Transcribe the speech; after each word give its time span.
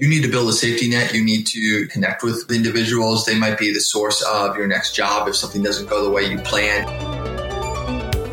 you 0.00 0.08
need 0.08 0.22
to 0.22 0.28
build 0.30 0.48
a 0.48 0.52
safety 0.52 0.88
net. 0.88 1.14
You 1.14 1.24
need 1.24 1.46
to 1.48 1.86
connect 1.88 2.22
with 2.22 2.50
individuals. 2.50 3.24
They 3.24 3.38
might 3.38 3.58
be 3.58 3.72
the 3.72 3.80
source 3.80 4.22
of 4.22 4.56
your 4.56 4.66
next 4.66 4.94
job 4.94 5.28
if 5.28 5.36
something 5.36 5.62
doesn't 5.62 5.88
go 5.88 6.02
the 6.04 6.10
way 6.10 6.24
you 6.24 6.38
planned. 6.38 6.90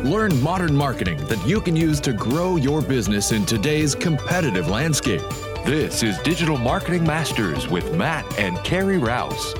Learn 0.04 0.42
modern 0.42 0.74
marketing 0.74 1.18
that 1.26 1.46
you 1.46 1.60
can 1.60 1.76
use 1.76 2.00
to 2.00 2.12
grow 2.12 2.56
your 2.56 2.82
business 2.82 3.30
in 3.30 3.46
today's 3.46 3.94
competitive 3.94 4.68
landscape. 4.68 5.22
This 5.64 6.02
is 6.02 6.18
Digital 6.18 6.58
Marketing 6.58 7.04
Masters 7.04 7.68
with 7.68 7.94
Matt 7.94 8.26
and 8.38 8.58
Carrie 8.64 8.98
Rouse. 8.98 9.54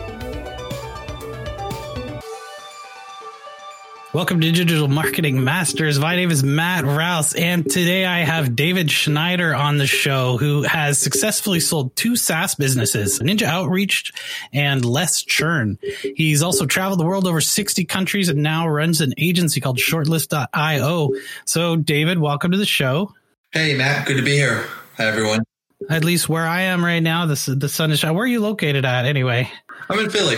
Welcome 4.14 4.42
to 4.42 4.52
Digital 4.52 4.88
Marketing 4.88 5.42
Masters. 5.42 5.98
My 5.98 6.16
name 6.16 6.30
is 6.30 6.44
Matt 6.44 6.84
Rouse, 6.84 7.34
and 7.34 7.64
today 7.64 8.04
I 8.04 8.18
have 8.18 8.54
David 8.54 8.90
Schneider 8.90 9.54
on 9.54 9.78
the 9.78 9.86
show 9.86 10.36
who 10.36 10.64
has 10.64 10.98
successfully 10.98 11.60
sold 11.60 11.96
two 11.96 12.14
SaaS 12.14 12.54
businesses, 12.54 13.20
Ninja 13.20 13.44
Outreach 13.44 14.12
and 14.52 14.84
Less 14.84 15.22
Churn. 15.22 15.78
He's 16.14 16.42
also 16.42 16.66
traveled 16.66 17.00
the 17.00 17.06
world 17.06 17.26
over 17.26 17.40
60 17.40 17.86
countries 17.86 18.28
and 18.28 18.42
now 18.42 18.68
runs 18.68 19.00
an 19.00 19.14
agency 19.16 19.62
called 19.62 19.78
shortlist.io. 19.78 21.10
So, 21.46 21.76
David, 21.76 22.18
welcome 22.18 22.52
to 22.52 22.58
the 22.58 22.66
show. 22.66 23.14
Hey, 23.50 23.74
Matt. 23.74 24.06
Good 24.06 24.18
to 24.18 24.22
be 24.22 24.32
here. 24.32 24.66
Hi, 24.98 25.06
everyone. 25.06 25.40
At 25.88 26.04
least 26.04 26.28
where 26.28 26.46
I 26.46 26.62
am 26.62 26.84
right 26.84 27.00
now, 27.00 27.24
the, 27.24 27.54
the 27.56 27.68
sun 27.70 27.90
is 27.90 28.00
shining. 28.00 28.16
Where 28.16 28.24
are 28.24 28.28
you 28.28 28.40
located 28.40 28.84
at 28.84 29.06
anyway? 29.06 29.50
I'm 29.88 29.98
in 30.00 30.10
Philly. 30.10 30.36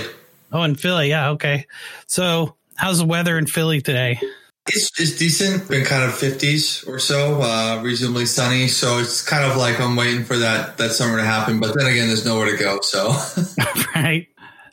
Oh, 0.52 0.62
in 0.62 0.76
Philly. 0.76 1.08
Yeah. 1.08 1.30
Okay. 1.30 1.66
So, 2.06 2.54
How's 2.76 2.98
the 2.98 3.04
weather 3.04 3.38
in 3.38 3.46
Philly 3.46 3.80
today? 3.80 4.20
It's, 4.66 4.98
it's 4.98 5.18
decent. 5.18 5.68
Been 5.68 5.84
kind 5.84 6.04
of 6.04 6.10
50s 6.12 6.88
or 6.88 6.98
so, 6.98 7.42
uh, 7.42 7.80
reasonably 7.82 8.26
sunny. 8.26 8.68
So 8.68 8.98
it's 8.98 9.22
kind 9.22 9.44
of 9.44 9.56
like 9.56 9.78
I'm 9.78 9.94
waiting 9.94 10.24
for 10.24 10.38
that 10.38 10.78
that 10.78 10.92
summer 10.92 11.18
to 11.18 11.24
happen. 11.24 11.60
But 11.60 11.76
then 11.76 11.86
again, 11.86 12.08
there's 12.08 12.24
nowhere 12.24 12.50
to 12.50 12.56
go. 12.56 12.80
So 12.80 13.14
right. 13.94 14.26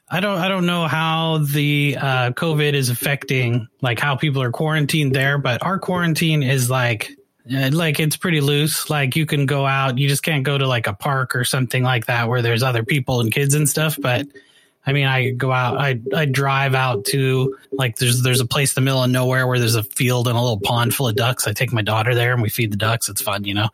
I 0.09 0.19
don't 0.19 0.37
I 0.37 0.47
don't 0.47 0.65
know 0.65 0.87
how 0.87 1.39
the 1.39 1.97
uh, 1.99 2.31
COVID 2.31 2.73
is 2.73 2.89
affecting 2.89 3.67
like 3.81 3.99
how 3.99 4.15
people 4.15 4.41
are 4.41 4.51
quarantined 4.51 5.13
there, 5.13 5.37
but 5.37 5.63
our 5.63 5.79
quarantine 5.79 6.43
is 6.43 6.69
like 6.69 7.11
uh, 7.53 7.69
like 7.71 7.99
it's 7.99 8.17
pretty 8.17 8.41
loose. 8.41 8.89
Like 8.89 9.15
you 9.15 9.25
can 9.25 9.45
go 9.45 9.65
out, 9.65 9.97
you 9.97 10.07
just 10.07 10.23
can't 10.23 10.43
go 10.43 10.57
to 10.57 10.67
like 10.67 10.87
a 10.87 10.93
park 10.93 11.35
or 11.35 11.43
something 11.43 11.83
like 11.83 12.05
that 12.05 12.27
where 12.27 12.41
there's 12.41 12.63
other 12.63 12.83
people 12.83 13.21
and 13.21 13.31
kids 13.31 13.55
and 13.55 13.67
stuff. 13.67 13.97
But 14.01 14.27
I 14.85 14.93
mean, 14.93 15.05
I 15.05 15.29
go 15.31 15.51
out, 15.51 15.77
I 15.77 15.99
I 16.15 16.25
drive 16.25 16.73
out 16.73 17.05
to 17.05 17.55
like 17.71 17.97
there's 17.97 18.23
there's 18.23 18.39
a 18.39 18.45
place 18.45 18.75
in 18.75 18.81
the 18.81 18.85
middle 18.85 19.03
of 19.03 19.09
nowhere 19.11 19.47
where 19.47 19.59
there's 19.59 19.75
a 19.75 19.83
field 19.83 20.27
and 20.27 20.37
a 20.37 20.41
little 20.41 20.59
pond 20.59 20.95
full 20.95 21.07
of 21.07 21.15
ducks. 21.15 21.47
I 21.47 21.53
take 21.53 21.71
my 21.71 21.81
daughter 21.83 22.15
there 22.15 22.33
and 22.33 22.41
we 22.41 22.49
feed 22.49 22.71
the 22.71 22.77
ducks. 22.77 23.07
It's 23.07 23.21
fun, 23.21 23.43
you 23.43 23.53
know. 23.53 23.69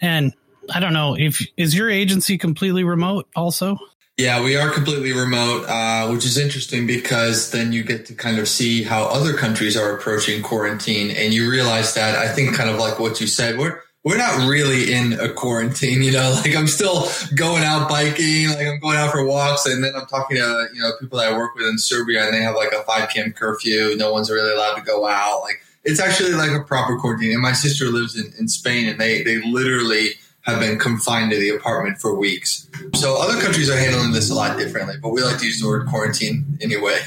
And 0.00 0.34
I 0.74 0.80
don't 0.80 0.92
know 0.92 1.16
if 1.16 1.46
is 1.56 1.74
your 1.74 1.90
agency 1.90 2.38
completely 2.38 2.84
remote 2.84 3.28
also. 3.36 3.78
Yeah, 4.16 4.42
we 4.42 4.56
are 4.56 4.68
completely 4.70 5.12
remote, 5.12 5.66
uh, 5.68 6.08
which 6.08 6.24
is 6.24 6.36
interesting 6.36 6.88
because 6.88 7.52
then 7.52 7.72
you 7.72 7.84
get 7.84 8.06
to 8.06 8.14
kind 8.14 8.40
of 8.40 8.48
see 8.48 8.82
how 8.82 9.04
other 9.04 9.32
countries 9.32 9.76
are 9.76 9.96
approaching 9.96 10.42
quarantine, 10.42 11.12
and 11.12 11.32
you 11.32 11.48
realize 11.48 11.94
that 11.94 12.16
I 12.16 12.26
think 12.26 12.56
kind 12.56 12.68
of 12.68 12.80
like 12.80 12.98
what 12.98 13.20
you 13.20 13.28
said, 13.28 13.58
we're 13.58 13.80
we're 14.04 14.16
not 14.16 14.48
really 14.48 14.92
in 14.92 15.14
a 15.14 15.28
quarantine, 15.28 16.02
you 16.02 16.12
know, 16.12 16.40
like 16.44 16.56
I'm 16.56 16.66
still 16.66 17.08
going 17.34 17.64
out 17.64 17.88
biking, 17.88 18.48
like 18.48 18.66
I'm 18.66 18.78
going 18.78 18.96
out 18.96 19.12
for 19.12 19.24
walks. 19.24 19.66
And 19.66 19.82
then 19.82 19.92
I'm 19.96 20.06
talking 20.06 20.36
to, 20.36 20.68
you 20.72 20.80
know, 20.80 20.92
people 21.00 21.18
that 21.18 21.32
I 21.32 21.36
work 21.36 21.54
with 21.54 21.66
in 21.66 21.78
Serbia 21.78 22.24
and 22.24 22.34
they 22.34 22.42
have 22.42 22.54
like 22.54 22.72
a 22.72 22.82
5 22.82 23.08
p.m. 23.10 23.32
curfew. 23.32 23.96
No 23.96 24.12
one's 24.12 24.30
really 24.30 24.52
allowed 24.52 24.76
to 24.76 24.82
go 24.82 25.06
out. 25.06 25.40
Like 25.42 25.60
it's 25.84 26.00
actually 26.00 26.32
like 26.32 26.50
a 26.50 26.62
proper 26.62 26.98
quarantine. 26.98 27.32
And 27.32 27.42
my 27.42 27.52
sister 27.52 27.86
lives 27.86 28.18
in, 28.18 28.32
in 28.38 28.48
Spain 28.48 28.88
and 28.88 29.00
they, 29.00 29.22
they 29.22 29.38
literally 29.42 30.10
have 30.42 30.60
been 30.60 30.78
confined 30.78 31.30
to 31.30 31.38
the 31.38 31.50
apartment 31.50 31.98
for 31.98 32.14
weeks. 32.14 32.68
So 32.94 33.20
other 33.20 33.38
countries 33.40 33.68
are 33.68 33.76
handling 33.76 34.12
this 34.12 34.30
a 34.30 34.34
lot 34.34 34.56
differently, 34.56 34.94
but 35.02 35.10
we 35.10 35.20
like 35.22 35.38
to 35.38 35.46
use 35.46 35.60
the 35.60 35.66
word 35.66 35.86
quarantine 35.88 36.58
anyway. 36.62 36.98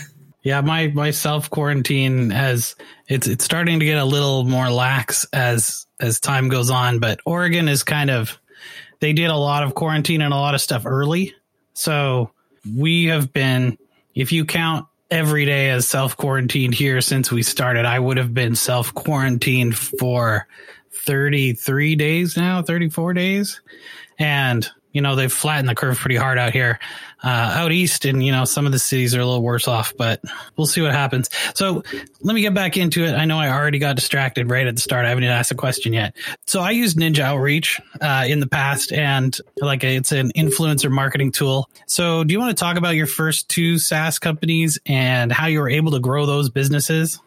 Yeah, 0.43 0.61
my 0.61 0.87
my 0.87 1.11
self 1.11 1.49
quarantine 1.49 2.31
has 2.31 2.75
it's 3.07 3.27
it's 3.27 3.45
starting 3.45 3.79
to 3.79 3.85
get 3.85 3.97
a 3.99 4.05
little 4.05 4.43
more 4.43 4.69
lax 4.69 5.25
as 5.33 5.85
as 5.99 6.19
time 6.19 6.49
goes 6.49 6.69
on. 6.69 6.99
But 6.99 7.19
Oregon 7.25 7.67
is 7.67 7.83
kind 7.83 8.09
of 8.09 8.39
they 9.01 9.13
did 9.13 9.29
a 9.29 9.35
lot 9.35 9.63
of 9.63 9.75
quarantine 9.75 10.21
and 10.21 10.33
a 10.33 10.37
lot 10.37 10.55
of 10.55 10.61
stuff 10.61 10.85
early. 10.85 11.35
So 11.73 12.31
we 12.77 13.05
have 13.05 13.33
been, 13.33 13.77
if 14.15 14.31
you 14.31 14.45
count 14.45 14.85
every 15.09 15.45
day 15.45 15.69
as 15.69 15.87
self 15.87 16.15
quarantined 16.17 16.73
here 16.73 17.01
since 17.01 17.31
we 17.31 17.43
started, 17.43 17.85
I 17.85 17.99
would 17.99 18.17
have 18.17 18.33
been 18.33 18.55
self 18.55 18.93
quarantined 18.93 19.77
for 19.77 20.47
33 20.93 21.95
days 21.95 22.37
now, 22.37 22.61
34 22.61 23.13
days. 23.13 23.61
And 24.19 24.69
you 24.91 25.01
know, 25.01 25.15
they've 25.15 25.31
flattened 25.31 25.69
the 25.69 25.75
curve 25.75 25.97
pretty 25.97 26.15
hard 26.15 26.37
out 26.37 26.53
here. 26.53 26.79
Uh, 27.23 27.53
out 27.55 27.71
east, 27.71 28.05
and 28.05 28.25
you 28.25 28.31
know, 28.31 28.45
some 28.45 28.65
of 28.65 28.71
the 28.71 28.79
cities 28.79 29.13
are 29.13 29.19
a 29.19 29.25
little 29.25 29.43
worse 29.43 29.67
off, 29.67 29.93
but 29.95 30.19
we'll 30.57 30.65
see 30.65 30.81
what 30.81 30.91
happens. 30.91 31.29
So 31.53 31.83
let 32.21 32.33
me 32.33 32.41
get 32.41 32.55
back 32.55 32.77
into 32.77 33.05
it. 33.05 33.13
I 33.13 33.25
know 33.25 33.37
I 33.37 33.49
already 33.49 33.77
got 33.77 33.95
distracted 33.95 34.49
right 34.49 34.65
at 34.65 34.73
the 34.73 34.81
start. 34.81 35.05
I 35.05 35.09
haven't 35.09 35.25
even 35.25 35.35
asked 35.35 35.51
a 35.51 35.55
question 35.55 35.93
yet. 35.93 36.15
So 36.47 36.61
I 36.61 36.71
used 36.71 36.97
Ninja 36.97 37.19
Outreach 37.19 37.79
uh, 38.01 38.25
in 38.27 38.39
the 38.39 38.47
past, 38.47 38.91
and 38.91 39.37
like 39.57 39.83
it's 39.83 40.11
an 40.11 40.31
influencer 40.35 40.89
marketing 40.89 41.31
tool. 41.31 41.69
So 41.85 42.23
do 42.23 42.31
you 42.33 42.39
want 42.39 42.57
to 42.57 42.59
talk 42.59 42.75
about 42.75 42.95
your 42.95 43.07
first 43.07 43.49
two 43.49 43.77
SaaS 43.77 44.17
companies 44.17 44.79
and 44.87 45.31
how 45.31 45.45
you 45.45 45.59
were 45.59 45.69
able 45.69 45.91
to 45.91 45.99
grow 45.99 46.25
those 46.25 46.49
businesses? 46.49 47.19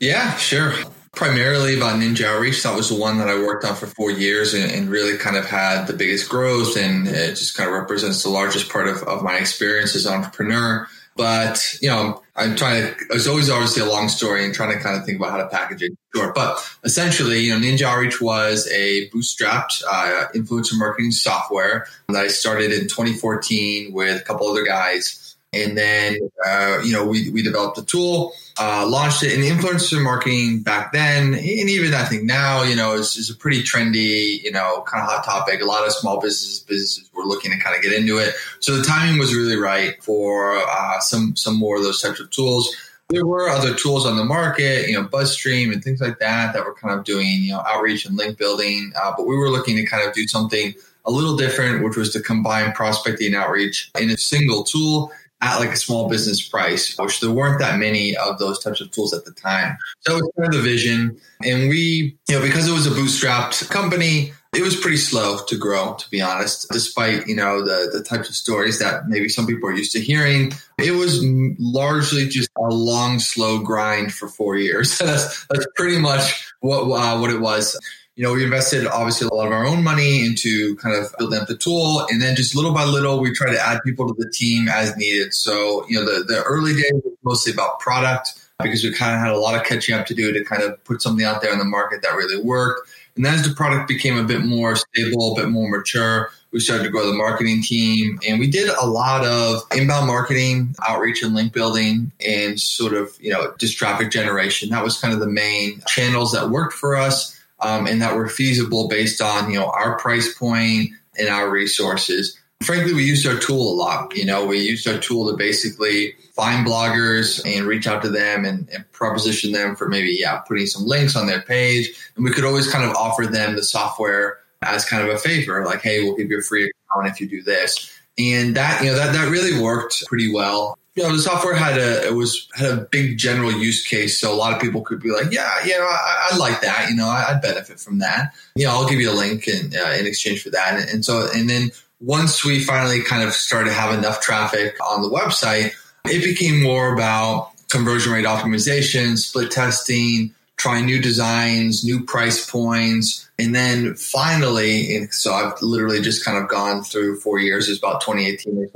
Yeah, 0.00 0.36
sure 0.36 0.72
primarily 1.12 1.76
about 1.76 2.00
Ninja 2.00 2.24
Outreach. 2.24 2.62
That 2.62 2.76
was 2.76 2.88
the 2.88 3.00
one 3.00 3.18
that 3.18 3.28
I 3.28 3.34
worked 3.34 3.64
on 3.64 3.74
for 3.74 3.86
four 3.86 4.10
years 4.10 4.54
and, 4.54 4.70
and, 4.70 4.88
really 4.88 5.16
kind 5.18 5.36
of 5.36 5.46
had 5.46 5.86
the 5.86 5.92
biggest 5.92 6.28
growth 6.28 6.76
and 6.76 7.06
it 7.08 7.30
just 7.30 7.56
kind 7.56 7.68
of 7.68 7.74
represents 7.74 8.22
the 8.22 8.30
largest 8.30 8.70
part 8.70 8.88
of, 8.88 9.02
of 9.04 9.22
my 9.22 9.36
experience 9.36 9.94
as 9.94 10.06
an 10.06 10.14
entrepreneur. 10.14 10.86
But, 11.16 11.76
you 11.82 11.88
know, 11.88 12.22
I'm 12.36 12.54
trying 12.54 12.82
to, 12.82 12.94
it's 13.10 13.26
always 13.26 13.50
obviously 13.50 13.82
a 13.82 13.86
long 13.86 14.08
story 14.08 14.44
and 14.44 14.54
trying 14.54 14.76
to 14.76 14.82
kind 14.82 14.96
of 14.96 15.04
think 15.04 15.18
about 15.18 15.32
how 15.32 15.38
to 15.38 15.48
package 15.48 15.82
it 15.82 15.92
short. 16.14 16.34
But 16.34 16.64
essentially, 16.84 17.40
you 17.40 17.52
know, 17.52 17.58
Ninja 17.58 17.82
Outreach 17.82 18.20
was 18.20 18.70
a 18.72 19.10
bootstrapped 19.10 19.82
uh, 19.90 20.26
influencer 20.34 20.78
marketing 20.78 21.10
software 21.10 21.86
that 22.08 22.24
I 22.24 22.28
started 22.28 22.72
in 22.72 22.82
2014 22.82 23.92
with 23.92 24.20
a 24.20 24.24
couple 24.24 24.46
other 24.46 24.64
guys 24.64 25.27
and 25.52 25.78
then, 25.78 26.18
uh, 26.46 26.78
you 26.84 26.92
know, 26.92 27.06
we, 27.06 27.30
we 27.30 27.42
developed 27.42 27.78
a 27.78 27.84
tool, 27.84 28.32
uh, 28.60 28.86
launched 28.86 29.22
it 29.22 29.32
in 29.32 29.40
influencer 29.40 30.02
marketing 30.02 30.60
back 30.60 30.92
then. 30.92 31.32
And 31.32 31.38
even 31.38 31.94
I 31.94 32.04
think 32.04 32.24
now, 32.24 32.62
you 32.62 32.76
know, 32.76 32.92
is, 32.92 33.16
is 33.16 33.30
a 33.30 33.34
pretty 33.34 33.62
trendy, 33.62 34.42
you 34.42 34.52
know, 34.52 34.82
kind 34.86 35.02
of 35.02 35.08
hot 35.08 35.24
topic. 35.24 35.62
A 35.62 35.64
lot 35.64 35.86
of 35.86 35.92
small 35.92 36.20
businesses, 36.20 36.60
businesses 36.60 37.08
were 37.14 37.24
looking 37.24 37.50
to 37.50 37.58
kind 37.58 37.74
of 37.74 37.82
get 37.82 37.92
into 37.92 38.18
it. 38.18 38.34
So 38.60 38.76
the 38.76 38.84
timing 38.84 39.18
was 39.18 39.34
really 39.34 39.56
right 39.56 40.02
for 40.02 40.58
uh, 40.58 41.00
some, 41.00 41.34
some 41.34 41.56
more 41.56 41.78
of 41.78 41.82
those 41.82 42.02
types 42.02 42.20
of 42.20 42.28
tools. 42.30 42.74
There 43.08 43.24
were 43.24 43.48
other 43.48 43.72
tools 43.72 44.04
on 44.04 44.18
the 44.18 44.24
market, 44.24 44.86
you 44.86 45.00
know, 45.00 45.08
BuzzStream 45.08 45.72
and 45.72 45.82
things 45.82 46.02
like 46.02 46.18
that, 46.18 46.52
that 46.52 46.62
were 46.62 46.74
kind 46.74 46.98
of 46.98 47.06
doing, 47.06 47.42
you 47.42 47.52
know, 47.52 47.62
outreach 47.66 48.04
and 48.04 48.18
link 48.18 48.36
building. 48.36 48.92
Uh, 49.00 49.14
but 49.16 49.26
we 49.26 49.34
were 49.34 49.48
looking 49.48 49.76
to 49.76 49.86
kind 49.86 50.06
of 50.06 50.12
do 50.12 50.28
something 50.28 50.74
a 51.06 51.10
little 51.10 51.38
different, 51.38 51.82
which 51.82 51.96
was 51.96 52.12
to 52.12 52.20
combine 52.20 52.70
prospecting 52.72 53.28
and 53.28 53.36
outreach 53.36 53.90
in 53.98 54.10
a 54.10 54.18
single 54.18 54.62
tool 54.62 55.10
at 55.40 55.58
like 55.58 55.70
a 55.70 55.76
small 55.76 56.08
business 56.08 56.46
price, 56.46 56.96
which 56.98 57.20
there 57.20 57.30
weren't 57.30 57.60
that 57.60 57.78
many 57.78 58.16
of 58.16 58.38
those 58.38 58.58
types 58.62 58.80
of 58.80 58.90
tools 58.90 59.14
at 59.14 59.24
the 59.24 59.32
time. 59.32 59.76
So 60.00 60.16
it 60.16 60.22
was 60.22 60.32
kind 60.36 60.54
of 60.54 60.62
the 60.62 60.68
vision. 60.68 61.20
And 61.44 61.68
we, 61.68 62.18
you 62.28 62.34
know, 62.34 62.42
because 62.42 62.68
it 62.68 62.72
was 62.72 62.86
a 62.86 62.90
bootstrapped 62.90 63.68
company, 63.70 64.32
it 64.54 64.62
was 64.62 64.74
pretty 64.74 64.96
slow 64.96 65.38
to 65.46 65.56
grow, 65.56 65.94
to 65.94 66.10
be 66.10 66.20
honest, 66.20 66.68
despite, 66.70 67.28
you 67.28 67.36
know, 67.36 67.62
the, 67.62 67.90
the 67.92 68.02
types 68.02 68.28
of 68.28 68.34
stories 68.34 68.78
that 68.80 69.06
maybe 69.06 69.28
some 69.28 69.46
people 69.46 69.68
are 69.68 69.74
used 69.74 69.92
to 69.92 70.00
hearing. 70.00 70.52
It 70.78 70.92
was 70.92 71.22
largely 71.58 72.26
just 72.28 72.50
a 72.56 72.62
long, 72.62 73.20
slow 73.20 73.60
grind 73.60 74.12
for 74.12 74.26
four 74.26 74.56
years. 74.56 74.98
that's, 74.98 75.46
that's 75.46 75.66
pretty 75.76 75.98
much 75.98 76.52
what, 76.60 76.82
uh, 76.82 77.18
what 77.18 77.30
it 77.30 77.40
was 77.40 77.78
you 78.18 78.24
know, 78.24 78.32
we 78.32 78.42
invested 78.42 78.84
obviously 78.84 79.28
a 79.28 79.32
lot 79.32 79.46
of 79.46 79.52
our 79.52 79.64
own 79.64 79.84
money 79.84 80.26
into 80.26 80.74
kind 80.78 80.96
of 80.96 81.14
building 81.18 81.38
up 81.38 81.46
the 81.46 81.56
tool. 81.56 82.04
And 82.10 82.20
then 82.20 82.34
just 82.34 82.56
little 82.56 82.74
by 82.74 82.82
little, 82.82 83.20
we 83.20 83.32
try 83.32 83.48
to 83.48 83.60
add 83.60 83.78
people 83.84 84.12
to 84.12 84.14
the 84.20 84.28
team 84.28 84.66
as 84.66 84.96
needed. 84.96 85.32
So, 85.32 85.86
you 85.88 86.00
know, 86.00 86.04
the, 86.04 86.24
the 86.24 86.42
early 86.42 86.72
days 86.72 87.00
was 87.04 87.14
mostly 87.22 87.52
about 87.52 87.78
product 87.78 88.44
because 88.60 88.82
we 88.82 88.92
kind 88.92 89.14
of 89.14 89.20
had 89.20 89.30
a 89.30 89.38
lot 89.38 89.54
of 89.54 89.64
catching 89.64 89.94
up 89.94 90.04
to 90.06 90.14
do 90.14 90.32
to 90.32 90.42
kind 90.44 90.64
of 90.64 90.82
put 90.82 91.00
something 91.00 91.24
out 91.24 91.42
there 91.42 91.52
in 91.52 91.60
the 91.60 91.64
market 91.64 92.02
that 92.02 92.08
really 92.16 92.42
worked. 92.42 92.90
And 93.14 93.24
as 93.24 93.46
the 93.48 93.54
product 93.54 93.86
became 93.86 94.18
a 94.18 94.24
bit 94.24 94.44
more 94.44 94.74
stable, 94.74 95.34
a 95.34 95.42
bit 95.42 95.50
more 95.50 95.70
mature, 95.70 96.32
we 96.50 96.58
started 96.58 96.82
to 96.82 96.90
grow 96.90 97.06
the 97.06 97.16
marketing 97.16 97.62
team 97.62 98.18
and 98.26 98.40
we 98.40 98.50
did 98.50 98.68
a 98.68 98.86
lot 98.86 99.24
of 99.24 99.62
inbound 99.76 100.08
marketing, 100.08 100.74
outreach 100.88 101.22
and 101.22 101.36
link 101.36 101.52
building 101.52 102.10
and 102.26 102.58
sort 102.58 102.94
of, 102.94 103.16
you 103.20 103.30
know, 103.30 103.54
just 103.58 103.78
traffic 103.78 104.10
generation. 104.10 104.70
That 104.70 104.82
was 104.82 104.98
kind 104.98 105.14
of 105.14 105.20
the 105.20 105.28
main 105.28 105.82
channels 105.86 106.32
that 106.32 106.50
worked 106.50 106.72
for 106.72 106.96
us 106.96 107.37
um, 107.60 107.86
and 107.86 108.00
that 108.02 108.16
were 108.16 108.28
feasible 108.28 108.88
based 108.88 109.20
on 109.20 109.50
you 109.50 109.58
know 109.58 109.66
our 109.70 109.98
price 109.98 110.34
point 110.34 110.90
and 111.18 111.28
our 111.28 111.50
resources. 111.50 112.38
Frankly, 112.62 112.92
we 112.92 113.04
used 113.04 113.26
our 113.26 113.38
tool 113.38 113.72
a 113.72 113.76
lot. 113.76 114.16
You 114.16 114.24
know, 114.24 114.44
we 114.44 114.58
used 114.58 114.88
our 114.88 114.98
tool 114.98 115.30
to 115.30 115.36
basically 115.36 116.14
find 116.34 116.66
bloggers 116.66 117.44
and 117.46 117.66
reach 117.66 117.86
out 117.86 118.02
to 118.02 118.08
them 118.08 118.44
and, 118.44 118.68
and 118.70 118.90
proposition 118.92 119.52
them 119.52 119.76
for 119.76 119.88
maybe 119.88 120.16
yeah 120.18 120.38
putting 120.38 120.66
some 120.66 120.84
links 120.84 121.16
on 121.16 121.26
their 121.26 121.42
page, 121.42 121.90
and 122.16 122.24
we 122.24 122.32
could 122.32 122.44
always 122.44 122.70
kind 122.70 122.84
of 122.84 122.96
offer 122.96 123.26
them 123.26 123.56
the 123.56 123.62
software 123.62 124.38
as 124.62 124.84
kind 124.84 125.06
of 125.06 125.14
a 125.14 125.18
favor, 125.18 125.64
like 125.64 125.82
hey, 125.82 126.02
we'll 126.02 126.16
give 126.16 126.30
you 126.30 126.38
a 126.38 126.42
free 126.42 126.64
account 126.64 127.06
if 127.06 127.20
you 127.20 127.28
do 127.28 127.42
this. 127.42 127.92
And 128.18 128.56
that, 128.56 128.82
you 128.82 128.90
know, 128.90 128.96
that, 128.96 129.12
that 129.12 129.30
really 129.30 129.62
worked 129.62 130.04
pretty 130.06 130.32
well. 130.32 130.76
You 130.98 131.04
know, 131.04 131.12
the 131.12 131.22
software 131.22 131.54
had 131.54 131.78
a, 131.78 132.08
it 132.08 132.14
was, 132.14 132.48
had 132.54 132.70
a 132.70 132.76
big 132.90 133.18
general 133.18 133.52
use 133.52 133.86
case. 133.86 134.18
So 134.18 134.34
a 134.34 134.34
lot 134.34 134.52
of 134.52 134.60
people 134.60 134.80
could 134.82 135.00
be 135.00 135.10
like, 135.10 135.30
yeah, 135.30 135.64
you 135.64 135.78
know, 135.78 135.84
I, 135.84 136.30
I 136.32 136.36
like 136.38 136.60
that. 136.62 136.90
You 136.90 136.96
know, 136.96 137.06
I, 137.06 137.32
would 137.32 137.40
benefit 137.40 137.78
from 137.78 138.00
that. 138.00 138.34
You 138.56 138.66
know, 138.66 138.72
I'll 138.72 138.88
give 138.88 138.98
you 138.98 139.08
a 139.08 139.14
link 139.14 139.46
in, 139.46 139.72
uh, 139.76 139.92
in 139.92 140.08
exchange 140.08 140.42
for 140.42 140.50
that. 140.50 140.80
And, 140.80 140.90
and 140.90 141.04
so, 141.04 141.28
and 141.32 141.48
then 141.48 141.70
once 142.00 142.44
we 142.44 142.64
finally 142.64 143.00
kind 143.00 143.22
of 143.22 143.32
started 143.32 143.70
to 143.70 143.76
have 143.76 143.96
enough 143.96 144.20
traffic 144.20 144.76
on 144.84 145.02
the 145.02 145.08
website, 145.08 145.72
it 146.04 146.24
became 146.24 146.60
more 146.60 146.92
about 146.92 147.52
conversion 147.68 148.12
rate 148.12 148.24
optimization, 148.24 149.16
split 149.16 149.52
testing, 149.52 150.34
trying 150.58 150.86
new 150.86 151.00
designs, 151.00 151.84
new 151.84 152.04
price 152.04 152.48
points. 152.50 153.28
And 153.38 153.54
then 153.54 153.94
finally, 153.94 155.06
so 155.12 155.32
I've 155.32 155.62
literally 155.62 156.00
just 156.00 156.24
kind 156.24 156.36
of 156.36 156.48
gone 156.48 156.82
through 156.82 157.20
four 157.20 157.38
years, 157.38 157.68
it's 157.68 157.78
about 157.78 158.00
2018 158.00 158.68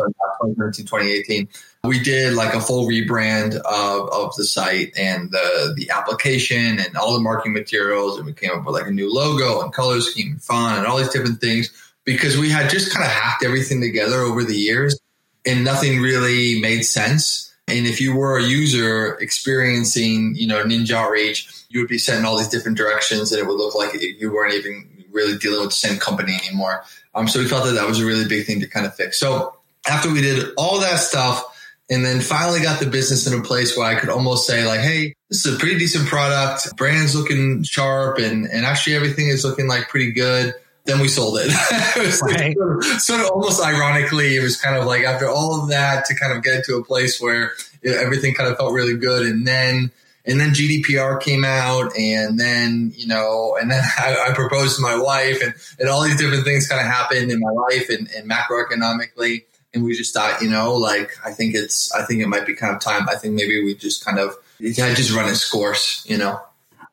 2013, 0.43 0.87
2018. 0.87 1.49
We 1.85 1.99
did 1.99 2.35
like 2.35 2.55
a 2.55 2.61
full 2.61 2.87
rebrand 2.87 3.57
of, 3.57 4.09
of 4.11 4.35
the 4.37 4.45
site 4.45 4.93
and 4.97 5.31
the, 5.33 5.75
the 5.77 5.91
application 5.91 6.79
and 6.79 6.97
all 6.97 7.15
the 7.15 7.21
marketing 7.21 7.53
materials. 7.53 8.17
And 8.17 8.27
we 8.27 8.33
came 8.33 8.53
up 8.53 8.65
with 8.65 8.75
like 8.75 8.87
a 8.87 8.93
new 8.93 9.13
logo 9.13 9.61
and 9.63 9.73
color 9.73 10.01
scheme 10.01 10.33
and 10.33 10.43
font 10.43 10.79
and 10.79 10.87
all 10.87 10.99
these 10.99 11.11
different 11.11 11.41
things 11.41 11.71
because 12.05 12.39
we 12.39 12.51
had 12.51 12.71
just 12.71 12.93
kind 12.95 13.05
of 13.05 13.11
hacked 13.11 13.45
everything 13.45 13.81
together 13.81 14.21
over 14.21 14.45
the 14.45 14.57
years 14.57 14.99
and 15.45 15.65
nothing 15.65 16.01
really 16.01 16.61
made 16.61 16.83
sense. 16.83 17.52
And 17.69 17.87
if 17.87 18.01
you 18.01 18.15
were 18.17 18.39
a 18.39 18.43
user 18.43 19.15
experiencing, 19.19 20.35
you 20.37 20.47
know, 20.47 20.65
Ninja 20.65 20.93
Outreach, 20.93 21.49
you 21.69 21.81
would 21.81 21.89
be 21.89 21.99
sent 21.99 22.19
in 22.19 22.25
all 22.25 22.37
these 22.37 22.49
different 22.49 22.77
directions 22.77 23.33
and 23.33 23.41
it 23.41 23.47
would 23.47 23.57
look 23.57 23.75
like 23.75 23.95
you 23.95 24.33
weren't 24.33 24.55
even 24.55 25.05
really 25.11 25.39
dealing 25.39 25.61
with 25.61 25.71
the 25.71 25.77
same 25.77 25.99
company 25.99 26.37
anymore. 26.47 26.85
Um, 27.15 27.29
so 27.29 27.39
we 27.39 27.47
felt 27.47 27.65
that 27.65 27.73
that 27.73 27.87
was 27.87 28.01
a 28.01 28.07
really 28.07 28.27
big 28.27 28.47
thing 28.47 28.61
to 28.61 28.67
kind 28.67 28.87
of 28.87 28.95
fix. 28.95 29.19
So 29.19 29.57
after 29.89 30.13
we 30.13 30.21
did 30.21 30.51
all 30.57 30.81
that 30.81 30.97
stuff 30.97 31.45
and 31.91 32.05
then 32.05 32.21
finally 32.21 32.61
got 32.61 32.81
the 32.81 32.87
business 32.87 33.27
in 33.27 33.39
a 33.39 33.43
place 33.43 33.77
where 33.77 33.87
I 33.87 33.99
could 33.99 34.09
almost 34.09 34.47
say 34.47 34.65
like, 34.67 34.81
Hey, 34.81 35.15
this 35.29 35.47
is 35.47 35.55
a 35.55 35.59
pretty 35.59 35.79
decent 35.79 36.09
product. 36.09 36.77
Brand's 36.77 37.15
looking 37.15 37.63
sharp 37.63 38.19
and, 38.19 38.47
and 38.47 38.65
actually 38.65 38.97
everything 38.97 39.29
is 39.29 39.45
looking 39.45 39.69
like 39.69 39.89
pretty 39.89 40.13
good 40.13 40.55
then 40.85 41.01
we 41.01 41.09
sold 41.09 41.39
it. 41.39 41.47
it 41.51 42.07
was 42.07 42.23
right. 42.23 42.57
sort, 42.57 42.79
of, 42.79 43.01
sort, 43.01 43.21
of, 43.21 43.31
almost 43.31 43.63
ironically, 43.65 44.37
it 44.37 44.43
was 44.43 44.57
kind 44.57 44.77
of 44.77 44.87
like 44.87 45.05
after 45.05 45.29
all 45.29 45.63
of 45.63 45.69
that 45.69 46.05
to 46.07 46.15
kind 46.15 46.33
of 46.33 46.43
get 46.43 46.65
to 46.65 46.77
a 46.77 46.85
place 46.85 47.21
where 47.21 47.53
everything 47.85 48.35
kind 48.35 48.51
of 48.51 48.57
felt 48.57 48.73
really 48.73 48.97
good. 48.97 49.27
And 49.27 49.47
then, 49.47 49.93
and 50.25 50.41
then 50.41 50.51
GDPR 50.51 51.21
came 51.21 51.45
out 51.45 51.97
and 51.97 52.39
then, 52.39 52.93
you 52.97 53.07
know, 53.07 53.57
and 53.61 53.71
then 53.71 53.83
I, 53.99 54.29
I 54.31 54.35
proposed 54.35 54.77
to 54.77 54.83
my 54.83 54.97
wife 54.97 55.43
and, 55.43 55.55
and 55.79 55.89
all 55.89 56.03
these 56.03 56.17
different 56.17 56.45
things 56.45 56.69
kind 56.69 56.81
of 56.81 56.87
happened 56.87 57.31
in 57.31 57.39
my 57.41 57.51
life 57.51 57.89
and, 57.89 58.09
and 58.17 58.31
macroeconomically. 58.31 59.45
And 59.75 59.85
we 59.85 59.97
just 59.97 60.13
thought, 60.13 60.43
you 60.43 60.51
know, 60.51 60.75
like, 60.75 61.13
I 61.25 61.31
think 61.31 61.55
it's, 61.55 61.93
I 61.95 62.05
think 62.05 62.21
it 62.21 62.27
might 62.27 62.45
be 62.45 62.55
kind 62.55 62.75
of 62.75 62.83
time. 62.83 63.09
I 63.09 63.15
think 63.15 63.35
maybe 63.35 63.63
we 63.65 63.75
just 63.75 64.05
kind 64.05 64.19
of, 64.19 64.37
it 64.61 64.77
had 64.77 64.97
just 64.97 65.13
run 65.13 65.31
its 65.31 65.49
course, 65.49 66.05
you 66.07 66.19
know? 66.19 66.41